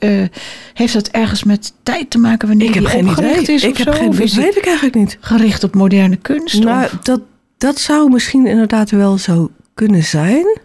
heeft 0.73 0.93
dat 0.93 1.07
ergens 1.07 1.43
met 1.43 1.73
tijd 1.83 2.09
te 2.09 2.17
maken 2.17 2.47
wanneer 2.47 2.67
Ik 2.67 2.73
heb 2.73 2.85
geen 2.85 3.07
idee. 3.07 3.41
is 3.41 3.63
Ik 3.63 3.71
of 3.71 3.77
heb 3.77 3.87
zo? 3.93 3.99
geen 3.99 4.09
Of 4.09 4.17
dat 4.17 4.31
weet 4.31 4.57
ik 4.57 4.65
eigenlijk 4.65 4.95
niet. 4.95 5.17
gericht 5.19 5.63
op 5.63 5.75
moderne 5.75 6.15
kunst? 6.15 6.63
Nou, 6.63 6.83
of? 6.85 6.97
dat, 7.03 7.21
dat 7.57 7.79
zou 7.79 8.09
misschien 8.11 8.45
inderdaad 8.45 8.91
wel 8.91 9.17
zo 9.17 9.51
kunnen 9.73 10.03
zijn. 10.03 10.57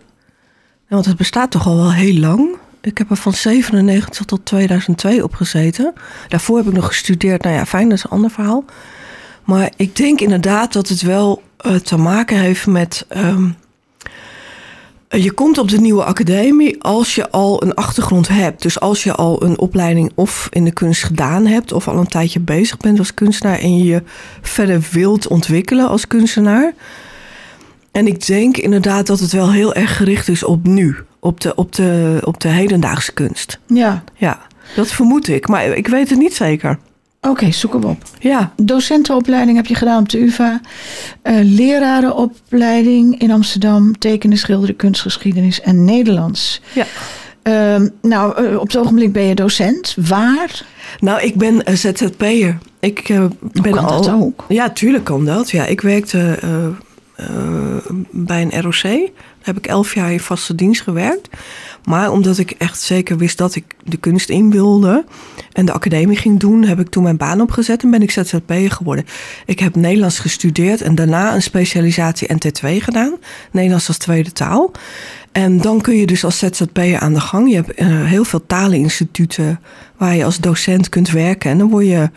Want 0.88 1.05
het 1.07 1.16
bestaat 1.16 1.51
toch 1.51 1.66
al 1.66 1.77
wel 1.77 1.92
heel 1.92 2.14
lang. 2.18 2.49
Ik 2.83 2.99
heb 2.99 3.11
er 3.11 3.16
van 3.16 3.33
97 3.33 4.25
tot 4.25 4.45
2002 4.45 5.25
op 5.25 5.35
gezeten. 5.35 5.93
Daarvoor 6.29 6.57
heb 6.57 6.66
ik 6.66 6.73
nog 6.73 6.87
gestudeerd. 6.87 7.43
Nou 7.43 7.55
ja, 7.55 7.66
fijn, 7.66 7.88
dat 7.88 7.99
is 7.99 8.05
een 8.05 8.11
ander 8.11 8.31
verhaal. 8.31 8.64
Maar 9.45 9.71
ik 9.77 9.97
denk 9.97 10.21
inderdaad 10.21 10.73
dat 10.73 10.88
het 10.88 11.03
wel 11.03 11.43
uh, 11.66 11.75
te 11.75 11.97
maken 11.97 12.38
heeft 12.38 12.66
met. 12.66 13.07
Um, 13.16 13.57
je 15.09 15.33
komt 15.33 15.59
op 15.59 15.69
de 15.69 15.81
nieuwe 15.81 16.05
academie 16.05 16.83
als 16.83 17.14
je 17.14 17.31
al 17.31 17.62
een 17.62 17.75
achtergrond 17.75 18.29
hebt. 18.29 18.62
Dus 18.62 18.81
als 18.81 19.03
je 19.03 19.14
al 19.14 19.43
een 19.43 19.59
opleiding 19.59 20.12
of 20.14 20.49
in 20.51 20.64
de 20.64 20.73
kunst 20.73 21.03
gedaan 21.03 21.47
hebt, 21.47 21.73
of 21.73 21.88
al 21.88 21.99
een 21.99 22.07
tijdje 22.07 22.40
bezig 22.40 22.77
bent 22.77 22.99
als 22.99 23.14
kunstenaar 23.14 23.59
en 23.59 23.79
je 23.79 23.85
je 23.85 24.03
verder 24.40 24.87
wilt 24.90 25.27
ontwikkelen 25.27 25.88
als 25.88 26.07
kunstenaar. 26.07 26.75
En 27.93 28.07
ik 28.07 28.27
denk 28.27 28.57
inderdaad 28.57 29.07
dat 29.07 29.21
het 29.21 29.33
wel 29.33 29.53
heel 29.53 29.75
erg 29.75 29.97
gericht 29.97 30.29
is 30.29 30.45
op 30.45 30.66
nu, 30.66 30.97
op 31.21 31.41
de, 31.41 31.55
op 31.55 31.73
de, 31.73 32.21
op 32.25 32.41
de 32.41 32.49
hedendaagse 32.49 33.13
kunst. 33.13 33.59
Ja. 33.67 34.05
Ja, 34.17 34.41
dat 34.77 34.89
vermoed 34.89 35.29
ik, 35.29 35.49
maar 35.49 35.67
ik 35.67 35.87
weet 35.87 36.11
het 36.11 36.19
niet 36.19 36.35
zeker. 36.35 36.79
Oké, 37.21 37.51
zoek 37.51 37.73
hem 37.73 37.85
op. 37.85 38.03
Ja. 38.19 38.53
Docentenopleiding 38.57 39.57
heb 39.57 39.67
je 39.67 39.75
gedaan 39.75 40.03
op 40.03 40.09
de 40.09 40.23
UvA. 40.23 40.61
Uh, 41.23 41.39
lerarenopleiding 41.43 43.21
in 43.21 43.31
Amsterdam. 43.31 43.99
Tekenen, 43.99 44.39
schilderen, 44.39 44.77
kunstgeschiedenis 44.77 45.61
en 45.61 45.85
Nederlands. 45.85 46.61
Ja. 46.73 46.87
Uh, 47.43 47.89
nou, 48.03 48.43
uh, 48.43 48.59
op 48.59 48.67
het 48.67 48.77
ogenblik 48.77 49.13
ben 49.13 49.23
je 49.23 49.35
docent. 49.35 49.97
Waar? 50.09 50.63
Nou, 51.01 51.23
ik 51.23 51.35
ben 51.35 51.69
een 51.69 51.79
ZZP'er. 51.79 52.59
Ik 52.81 53.09
uh, 53.09 53.25
ben 53.53 53.73
kan 53.73 53.85
al. 53.85 54.03
dat 54.03 54.15
ook? 54.15 54.45
Ja, 54.49 54.71
tuurlijk 54.71 55.05
kan 55.05 55.25
dat. 55.25 55.51
Ja, 55.51 55.67
ik 55.67 55.81
werkte 55.81 56.39
bij 58.11 58.43
een 58.43 58.63
ROC. 58.63 59.11
Heb 59.42 59.57
ik 59.57 59.66
elf 59.66 59.94
jaar 59.94 60.12
in 60.12 60.20
vaste 60.20 60.55
dienst 60.55 60.83
gewerkt. 60.83 61.29
Maar 61.85 62.11
omdat 62.11 62.38
ik 62.38 62.50
echt 62.50 62.81
zeker 62.81 63.18
wist 63.18 63.38
dat 63.38 63.55
ik 63.55 63.64
de 63.85 63.96
kunst 63.96 64.29
in 64.29 64.50
wilde 64.50 65.05
en 65.53 65.64
de 65.64 65.72
academie 65.72 66.16
ging 66.16 66.40
doen, 66.40 66.64
heb 66.64 66.81
ik 66.81 66.88
toen 66.88 67.03
mijn 67.03 67.16
baan 67.16 67.40
opgezet 67.40 67.83
en 67.83 67.90
ben 67.90 68.03
ik 68.03 68.11
ZZP'er 68.11 68.70
geworden. 68.70 69.05
Ik 69.46 69.59
heb 69.59 69.74
Nederlands 69.74 70.18
gestudeerd 70.18 70.81
en 70.81 70.94
daarna 70.94 71.35
een 71.35 71.42
specialisatie 71.42 72.29
NT2 72.33 72.68
gedaan, 72.76 73.12
Nederlands 73.53 73.88
als 73.88 73.98
tweede 73.98 74.33
taal. 74.33 74.72
En 75.33 75.61
dan 75.61 75.81
kun 75.81 75.96
je 75.96 76.07
dus 76.07 76.24
als 76.24 76.38
ZZP'er 76.38 76.98
aan 76.98 77.14
de 77.14 77.20
gang. 77.20 77.48
Je 77.48 77.55
hebt 77.55 77.81
uh, 77.81 78.05
heel 78.05 78.24
veel 78.24 78.46
taleninstituten 78.46 79.61
waar 79.96 80.14
je 80.14 80.24
als 80.24 80.38
docent 80.38 80.88
kunt 80.88 81.11
werken 81.11 81.50
en 81.50 81.59
dan 81.59 81.68
word 81.68 81.87
je 81.87 82.11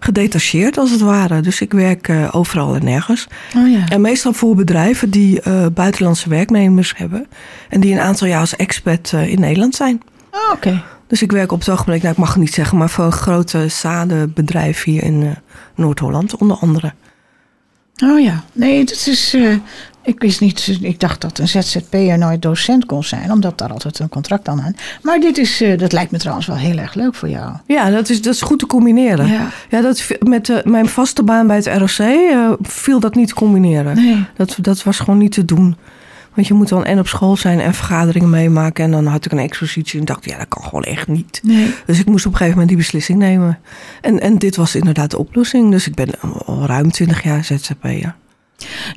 gedetacheerd 0.00 0.78
als 0.78 0.90
het 0.90 1.00
ware. 1.00 1.40
Dus 1.40 1.60
ik 1.60 1.72
werk 1.72 2.08
uh, 2.08 2.28
overal 2.32 2.74
en 2.74 2.84
nergens. 2.84 3.26
Oh 3.56 3.70
ja. 3.70 3.88
En 3.88 4.00
meestal 4.00 4.32
voor 4.32 4.54
bedrijven 4.54 5.10
die 5.10 5.40
uh, 5.46 5.66
buitenlandse 5.74 6.28
werknemers 6.28 6.92
hebben. 6.96 7.26
En 7.68 7.80
die 7.80 7.92
een 7.92 8.00
aantal 8.00 8.26
jaar 8.26 8.40
als 8.40 8.56
expert 8.56 9.12
uh, 9.14 9.28
in 9.28 9.40
Nederland 9.40 9.74
zijn. 9.74 10.02
Oh, 10.30 10.40
Oké. 10.44 10.52
Okay. 10.52 10.82
Dus 11.06 11.22
ik 11.22 11.32
werk 11.32 11.52
op 11.52 11.58
het 11.58 11.68
ogenblik, 11.68 12.02
nou 12.02 12.12
ik 12.12 12.20
mag 12.20 12.28
het 12.28 12.38
niet 12.38 12.54
zeggen, 12.54 12.78
maar 12.78 12.90
voor 12.90 13.04
een 13.04 13.12
grote 13.12 13.68
zadenbedrijf 13.68 14.82
hier 14.82 15.02
in 15.02 15.36
Noord-Holland 15.74 16.36
onder 16.36 16.56
andere. 16.56 16.92
Oh 18.04 18.20
ja, 18.20 18.44
nee, 18.52 18.84
dat 18.84 19.06
is. 19.06 19.36
Ik 20.02 20.20
wist 20.20 20.40
niet. 20.40 20.78
Ik 20.80 21.00
dacht 21.00 21.20
dat 21.20 21.38
een 21.38 21.48
ZZP'er 21.48 22.18
nooit 22.18 22.42
docent 22.42 22.86
kon 22.86 23.04
zijn, 23.04 23.32
omdat 23.32 23.58
daar 23.58 23.72
altijd 23.72 23.98
een 23.98 24.08
contract 24.08 24.48
aan 24.48 24.62
aan. 24.62 24.74
Maar 25.02 25.20
dit 25.20 25.38
is, 25.38 25.62
uh, 25.62 25.78
dat 25.78 25.92
lijkt 25.92 26.10
me 26.10 26.18
trouwens 26.18 26.46
wel 26.46 26.56
heel 26.56 26.78
erg 26.78 26.94
leuk 26.94 27.14
voor 27.14 27.28
jou. 27.28 27.52
Ja, 27.66 27.90
dat 27.90 28.08
is, 28.08 28.22
dat 28.22 28.34
is 28.34 28.42
goed 28.42 28.58
te 28.58 28.66
combineren. 28.66 29.26
Ja, 29.26 29.48
ja 29.68 29.80
dat, 29.80 30.06
met 30.20 30.48
uh, 30.48 30.56
mijn 30.64 30.88
vaste 30.88 31.22
baan 31.22 31.46
bij 31.46 31.56
het 31.56 31.66
ROC 31.66 32.06
viel 32.62 33.00
dat 33.00 33.14
niet 33.14 33.28
te 33.28 33.34
combineren. 33.34 33.94
Nee. 33.94 34.24
Dat, 34.36 34.56
dat 34.60 34.82
was 34.82 34.98
gewoon 34.98 35.18
niet 35.18 35.32
te 35.32 35.44
doen. 35.44 35.76
Want 36.34 36.46
je 36.46 36.54
moet 36.54 36.68
dan 36.68 36.84
en 36.84 36.98
op 36.98 37.08
school 37.08 37.36
zijn 37.36 37.60
en 37.60 37.74
vergaderingen 37.74 38.30
meemaken. 38.30 38.84
En 38.84 38.90
dan 38.90 39.06
had 39.06 39.24
ik 39.24 39.32
een 39.32 39.38
expositie 39.38 39.98
en 40.00 40.04
dacht, 40.04 40.24
ja, 40.24 40.38
dat 40.38 40.48
kan 40.48 40.62
gewoon 40.62 40.84
echt 40.84 41.08
niet. 41.08 41.40
Nee. 41.42 41.74
Dus 41.86 41.98
ik 41.98 42.06
moest 42.06 42.26
op 42.26 42.32
een 42.32 42.38
gegeven 42.38 42.58
moment 42.58 42.68
die 42.68 42.76
beslissing 42.76 43.18
nemen. 43.18 43.58
En, 44.00 44.20
en 44.20 44.38
dit 44.38 44.56
was 44.56 44.74
inderdaad 44.74 45.10
de 45.10 45.18
oplossing. 45.18 45.70
Dus 45.70 45.86
ik 45.86 45.94
ben 45.94 46.08
al 46.46 46.66
ruim 46.66 46.90
20 46.90 47.22
jaar 47.22 47.44
ZZP'er. 47.44 48.14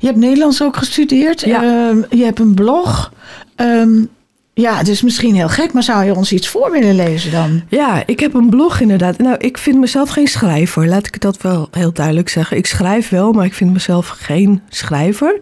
Je 0.00 0.06
hebt 0.06 0.18
Nederlands 0.18 0.62
ook 0.62 0.76
gestudeerd. 0.76 1.40
Ja. 1.40 1.62
Uh, 1.62 2.04
je 2.10 2.24
hebt 2.24 2.38
een 2.38 2.54
blog. 2.54 3.12
Um, 3.56 4.08
ja, 4.54 4.76
het 4.76 4.88
is 4.88 5.02
misschien 5.02 5.34
heel 5.34 5.48
gek, 5.48 5.72
maar 5.72 5.82
zou 5.82 6.04
je 6.04 6.14
ons 6.14 6.32
iets 6.32 6.48
voor 6.48 6.70
willen 6.70 6.94
lezen 6.94 7.30
dan? 7.30 7.62
Ja, 7.68 8.02
ik 8.06 8.20
heb 8.20 8.34
een 8.34 8.48
blog 8.48 8.80
inderdaad. 8.80 9.18
Nou, 9.18 9.36
ik 9.38 9.58
vind 9.58 9.78
mezelf 9.78 10.08
geen 10.08 10.26
schrijver. 10.26 10.88
Laat 10.88 11.06
ik 11.06 11.20
dat 11.20 11.42
wel 11.42 11.68
heel 11.70 11.92
duidelijk 11.92 12.28
zeggen. 12.28 12.56
Ik 12.56 12.66
schrijf 12.66 13.08
wel, 13.08 13.32
maar 13.32 13.44
ik 13.44 13.54
vind 13.54 13.72
mezelf 13.72 14.08
geen 14.08 14.62
schrijver. 14.68 15.38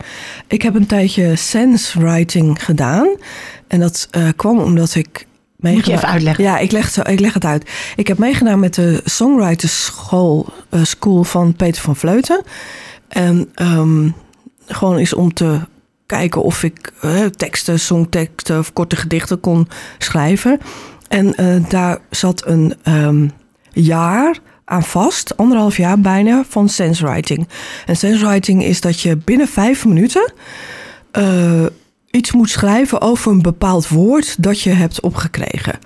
Ik 0.47 0.63
heb 0.63 0.75
een 0.75 0.87
tijdje 0.87 1.37
sense 1.37 2.01
writing 2.01 2.65
gedaan. 2.65 3.09
En 3.67 3.81
dat 3.81 4.09
uh, 4.17 4.29
kwam 4.37 4.59
omdat 4.59 4.95
ik 4.95 5.27
Moet 5.57 5.87
je 5.87 5.93
even 5.93 6.09
uitleggen? 6.09 6.45
Ja, 6.45 6.59
ik 6.59 6.73
leg, 6.73 7.05
ik 7.07 7.21
leg 7.21 7.35
het 7.35 7.45
uit. 7.45 7.71
Ik 7.97 8.07
heb 8.07 8.19
meegedaan 8.19 8.61
met 8.61 8.75
de 8.75 9.01
Songwriters 9.05 9.85
School, 9.85 10.47
uh, 10.71 10.85
School 10.85 11.25
van 11.25 11.55
Peter 11.55 11.83
van 11.83 11.97
Vleuten. 11.97 12.43
En 13.13 13.51
um, 13.63 14.15
gewoon 14.67 14.99
is 14.99 15.15
om 15.15 15.35
te 15.35 15.61
kijken 16.07 16.43
of 16.43 16.63
ik 16.63 16.93
uh, 17.05 17.25
teksten, 17.25 17.81
songteksten 17.81 18.59
of 18.59 18.73
korte 18.73 18.97
gedichten 18.97 19.41
kon 19.41 19.69
schrijven. 19.99 20.59
En 21.09 21.35
uh, 21.41 21.69
daar 21.69 21.99
zat 22.11 22.47
een 22.47 22.75
um, 22.85 23.31
jaar 23.73 24.39
aan 24.65 24.83
vast, 24.83 25.37
anderhalf 25.37 25.77
jaar 25.77 26.01
bijna, 26.01 26.45
van 26.49 26.69
sensewriting. 26.69 27.49
En 27.87 27.97
sensewriting 27.97 28.65
is 28.65 28.81
dat 28.81 29.01
je 29.01 29.17
binnen 29.17 29.49
vijf 29.49 29.85
minuten 29.85 30.33
uh, 31.19 31.67
iets 32.11 32.33
moet 32.33 32.51
schrijven 32.51 33.01
over 33.01 33.33
een 33.33 33.43
bepaald 33.43 33.89
woord 33.89 34.43
dat 34.43 34.61
je 34.61 34.71
hebt 34.71 35.01
opgekregen. 35.01 35.79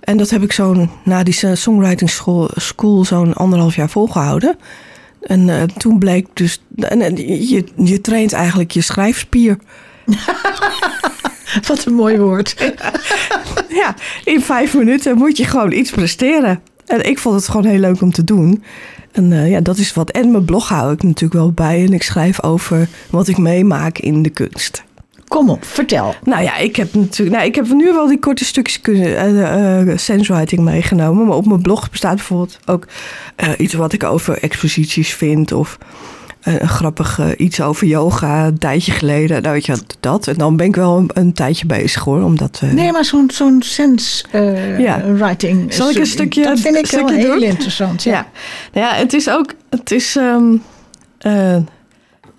En 0.00 0.16
dat 0.16 0.30
heb 0.30 0.42
ik 0.42 0.52
zo'n 0.52 0.90
na 1.04 1.22
die 1.22 1.56
songwriting 1.56 2.10
school, 2.10 2.50
school 2.54 3.04
zo'n 3.04 3.34
anderhalf 3.34 3.76
jaar 3.76 3.90
volgehouden. 3.90 4.56
En 5.20 5.48
uh, 5.48 5.62
toen 5.62 5.98
bleek 5.98 6.26
dus. 6.32 6.62
En, 6.76 7.16
je, 7.48 7.64
je 7.76 8.00
traint 8.00 8.32
eigenlijk 8.32 8.70
je 8.70 8.80
schrijfspier. 8.80 9.58
Wat 11.68 11.84
een 11.84 11.94
mooi 11.94 12.18
woord. 12.18 12.54
ja, 13.80 13.94
in 14.24 14.40
vijf 14.40 14.74
minuten 14.74 15.16
moet 15.16 15.36
je 15.36 15.44
gewoon 15.44 15.72
iets 15.72 15.90
presteren. 15.90 16.60
En 16.86 17.08
ik 17.08 17.18
vond 17.18 17.34
het 17.34 17.48
gewoon 17.48 17.66
heel 17.66 17.78
leuk 17.78 18.00
om 18.00 18.12
te 18.12 18.24
doen. 18.24 18.64
En 19.12 19.30
uh, 19.30 19.50
ja, 19.50 19.60
dat 19.60 19.78
is 19.78 19.92
wat. 19.92 20.10
En 20.10 20.30
mijn 20.30 20.44
blog 20.44 20.68
hou 20.68 20.92
ik 20.92 21.02
natuurlijk 21.02 21.40
wel 21.40 21.52
bij. 21.52 21.84
En 21.84 21.92
ik 21.92 22.02
schrijf 22.02 22.42
over 22.42 22.88
wat 23.10 23.28
ik 23.28 23.38
meemaak 23.38 23.98
in 23.98 24.22
de 24.22 24.30
kunst. 24.30 24.84
Kom 25.30 25.50
op, 25.50 25.64
vertel. 25.64 26.14
Nou 26.24 26.42
ja, 26.42 26.56
ik 26.56 26.76
heb 26.76 26.94
natuurlijk. 26.94 27.36
Nou, 27.36 27.48
ik 27.48 27.54
heb 27.54 27.68
nu 27.68 27.92
wel 27.92 28.06
die 28.06 28.18
korte 28.18 28.44
stukjes 28.44 28.80
kunnen, 28.80 29.34
uh, 29.34 30.58
uh, 30.58 30.58
meegenomen. 30.58 31.26
Maar 31.26 31.36
op 31.36 31.46
mijn 31.46 31.62
blog 31.62 31.90
bestaat 31.90 32.14
bijvoorbeeld 32.14 32.58
ook 32.66 32.86
uh, 33.36 33.48
iets 33.58 33.74
wat 33.74 33.92
ik 33.92 34.04
over 34.04 34.42
exposities 34.42 35.14
vind. 35.14 35.52
Of 35.52 35.78
een 36.40 36.68
grappig 36.68 37.36
iets 37.36 37.60
over 37.60 37.86
yoga 37.86 38.46
een 38.46 38.58
tijdje 38.58 38.92
geleden. 38.92 39.42
Nou, 39.42 39.54
weet 39.54 39.66
je 39.66 39.78
dat. 40.00 40.26
En 40.26 40.34
dan 40.34 40.56
ben 40.56 40.66
ik 40.66 40.76
wel 40.76 40.96
een, 40.96 41.10
een 41.14 41.32
tijdje 41.32 41.66
bezig 41.66 42.02
hoor. 42.02 42.22
Omdat, 42.22 42.62
nee, 42.72 42.92
maar 42.92 43.04
zo'n 43.04 43.30
zo'n 43.32 43.62
sense 43.62 44.24
ja. 44.78 45.02
writing. 45.12 45.74
Zal 45.74 45.90
ik 45.90 45.96
een 45.96 46.06
stukje 46.06 46.42
Dat 46.42 46.60
vind 46.60 46.76
ik 46.76 46.86
stukje 46.86 47.14
heel 47.14 47.42
interessant. 47.42 48.02
Ja. 48.02 48.12
Ja. 48.12 48.26
Nou 48.72 48.86
ja, 48.86 48.94
het 48.94 49.12
is 49.12 49.30
ook. 49.30 49.52
Het 49.68 49.90
is. 49.90 50.16
Um, 50.16 50.62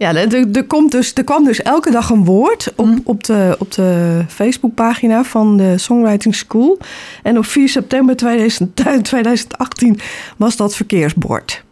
ja, 0.02 0.16
er, 0.16 0.52
er, 0.52 0.64
komt 0.64 0.92
dus, 0.92 1.14
er 1.14 1.24
kwam 1.24 1.44
dus 1.44 1.62
elke 1.62 1.92
dag 1.92 2.10
een 2.10 2.26
woord 2.26 2.74
op, 2.76 2.86
mm. 2.86 3.02
op 3.04 3.24
de, 3.24 3.56
op 3.60 3.72
de 3.72 4.22
Facebookpagina 4.28 5.24
van 5.24 5.58
de 5.58 5.78
Songwriting 5.78 6.36
School. 6.36 6.78
En 7.24 7.38
op 7.38 7.46
4 7.46 7.70
september 7.70 8.16
2000, 8.16 8.76
2018 9.04 10.00
was 10.38 10.56
dat 10.56 10.76
verkeersbord. 10.76 11.64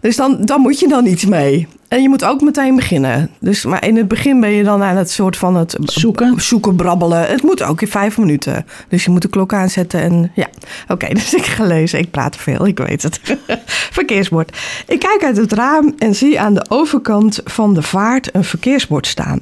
Dus 0.00 0.16
dan, 0.16 0.38
dan 0.40 0.60
moet 0.60 0.78
je 0.78 0.88
dan 0.88 1.06
iets 1.06 1.24
mee. 1.24 1.68
En 1.88 2.02
je 2.02 2.08
moet 2.08 2.24
ook 2.24 2.40
meteen 2.40 2.76
beginnen. 2.76 3.30
Dus, 3.40 3.64
maar 3.64 3.86
in 3.86 3.96
het 3.96 4.08
begin 4.08 4.40
ben 4.40 4.50
je 4.50 4.64
dan 4.64 4.82
aan 4.82 4.96
het 4.96 5.10
soort 5.10 5.36
van 5.36 5.56
het 5.56 5.76
zoeken, 5.82 6.40
zoeken 6.40 6.76
brabbelen. 6.76 7.26
Het 7.26 7.42
moet 7.42 7.62
ook 7.62 7.80
in 7.80 7.88
vijf 7.88 8.18
minuten. 8.18 8.66
Dus 8.88 9.04
je 9.04 9.10
moet 9.10 9.22
de 9.22 9.28
klok 9.28 9.52
aanzetten 9.52 10.00
en 10.00 10.32
ja. 10.34 10.48
Oké, 10.82 10.92
okay, 10.92 11.14
dus 11.20 11.34
ik 11.34 11.44
ga 11.44 11.64
lezen. 11.64 11.98
Ik 11.98 12.10
praat 12.10 12.32
te 12.32 12.38
veel, 12.38 12.66
ik 12.66 12.78
weet 12.78 13.02
het. 13.02 13.20
verkeersbord. 13.98 14.58
Ik 14.86 14.98
kijk 14.98 15.24
uit 15.24 15.36
het 15.36 15.52
raam 15.52 15.94
en 15.98 16.14
zie 16.14 16.40
aan 16.40 16.54
de 16.54 16.64
overkant 16.68 17.40
van 17.44 17.74
de 17.74 17.82
vaart 17.82 18.34
een 18.34 18.44
verkeersbord 18.44 19.06
staan. 19.06 19.40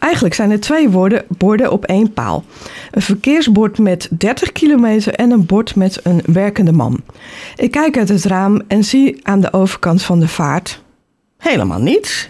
Eigenlijk 0.00 0.34
zijn 0.34 0.50
er 0.50 0.60
twee 0.60 0.88
borden 1.28 1.72
op 1.72 1.84
één 1.84 2.12
paal. 2.12 2.44
Een 2.90 3.02
verkeersbord 3.02 3.78
met 3.78 4.08
30 4.10 4.52
kilometer 4.52 5.14
en 5.14 5.30
een 5.30 5.46
bord 5.46 5.74
met 5.74 6.00
een 6.02 6.22
werkende 6.26 6.72
man. 6.72 7.00
Ik 7.56 7.70
kijk 7.70 7.98
uit 7.98 8.08
het 8.08 8.24
raam 8.24 8.62
en 8.68 8.84
zie 8.84 9.20
aan 9.22 9.40
de 9.40 9.52
overkant 9.52 10.02
van 10.02 10.20
de 10.20 10.28
vaart 10.28 10.82
helemaal 11.38 11.80
niets. 11.80 12.28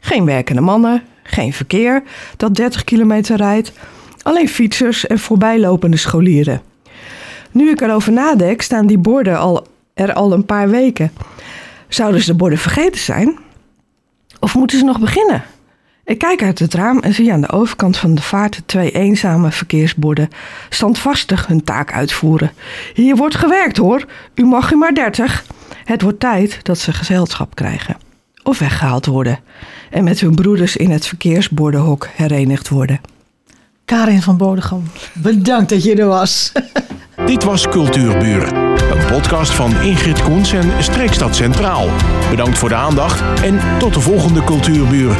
Geen 0.00 0.24
werkende 0.24 0.60
mannen, 0.60 1.02
geen 1.22 1.52
verkeer 1.52 2.02
dat 2.36 2.54
30 2.54 2.84
kilometer 2.84 3.36
rijdt. 3.36 3.72
Alleen 4.22 4.48
fietsers 4.48 5.06
en 5.06 5.18
voorbijlopende 5.18 5.96
scholieren. 5.96 6.62
Nu 7.50 7.70
ik 7.70 7.80
erover 7.80 8.12
nadenk, 8.12 8.62
staan 8.62 8.86
die 8.86 8.98
borden 8.98 9.38
al, 9.38 9.66
er 9.94 10.12
al 10.12 10.32
een 10.32 10.44
paar 10.44 10.70
weken. 10.70 11.12
Zouden 11.88 12.20
ze 12.20 12.30
de 12.30 12.36
borden 12.36 12.58
vergeten 12.58 13.00
zijn? 13.00 13.38
Of 14.40 14.54
moeten 14.54 14.78
ze 14.78 14.84
nog 14.84 15.00
beginnen? 15.00 15.44
Ik 16.04 16.18
kijk 16.18 16.42
uit 16.42 16.58
het 16.58 16.74
raam 16.74 16.98
en 16.98 17.14
zie 17.14 17.32
aan 17.32 17.40
de 17.40 17.50
overkant 17.50 17.96
van 17.96 18.14
de 18.14 18.22
vaart 18.22 18.62
twee 18.66 18.90
eenzame 18.90 19.50
verkeersborden 19.50 20.28
standvastig 20.68 21.46
hun 21.46 21.64
taak 21.64 21.92
uitvoeren. 21.92 22.52
Hier 22.94 23.16
wordt 23.16 23.34
gewerkt 23.34 23.76
hoor, 23.76 24.06
u 24.34 24.44
mag 24.44 24.72
u 24.72 24.76
maar 24.76 24.94
dertig. 24.94 25.44
Het 25.84 26.02
wordt 26.02 26.20
tijd 26.20 26.58
dat 26.62 26.78
ze 26.78 26.92
gezelschap 26.92 27.54
krijgen. 27.54 27.96
Of 28.42 28.58
weggehaald 28.58 29.06
worden. 29.06 29.38
En 29.90 30.04
met 30.04 30.20
hun 30.20 30.34
broeders 30.34 30.76
in 30.76 30.90
het 30.90 31.06
verkeersbordenhok 31.06 32.08
herenigd 32.12 32.68
worden. 32.68 33.00
Karin 33.84 34.22
van 34.22 34.36
Bodegom, 34.36 34.84
bedankt 35.14 35.70
dat 35.70 35.84
je 35.84 35.94
er 35.94 36.06
was. 36.06 36.52
Dit 37.26 37.44
was 37.44 37.68
Cultuurbuur, 37.68 38.52
een 38.92 39.06
podcast 39.06 39.50
van 39.52 39.80
Ingrid 39.80 40.22
Koens 40.22 40.52
en 40.52 40.82
Streekstad 40.82 41.36
Centraal. 41.36 41.88
Bedankt 42.30 42.58
voor 42.58 42.68
de 42.68 42.74
aandacht 42.74 43.42
en 43.42 43.60
tot 43.78 43.94
de 43.94 44.00
volgende 44.00 44.44
Cultuurbuur. 44.44 45.16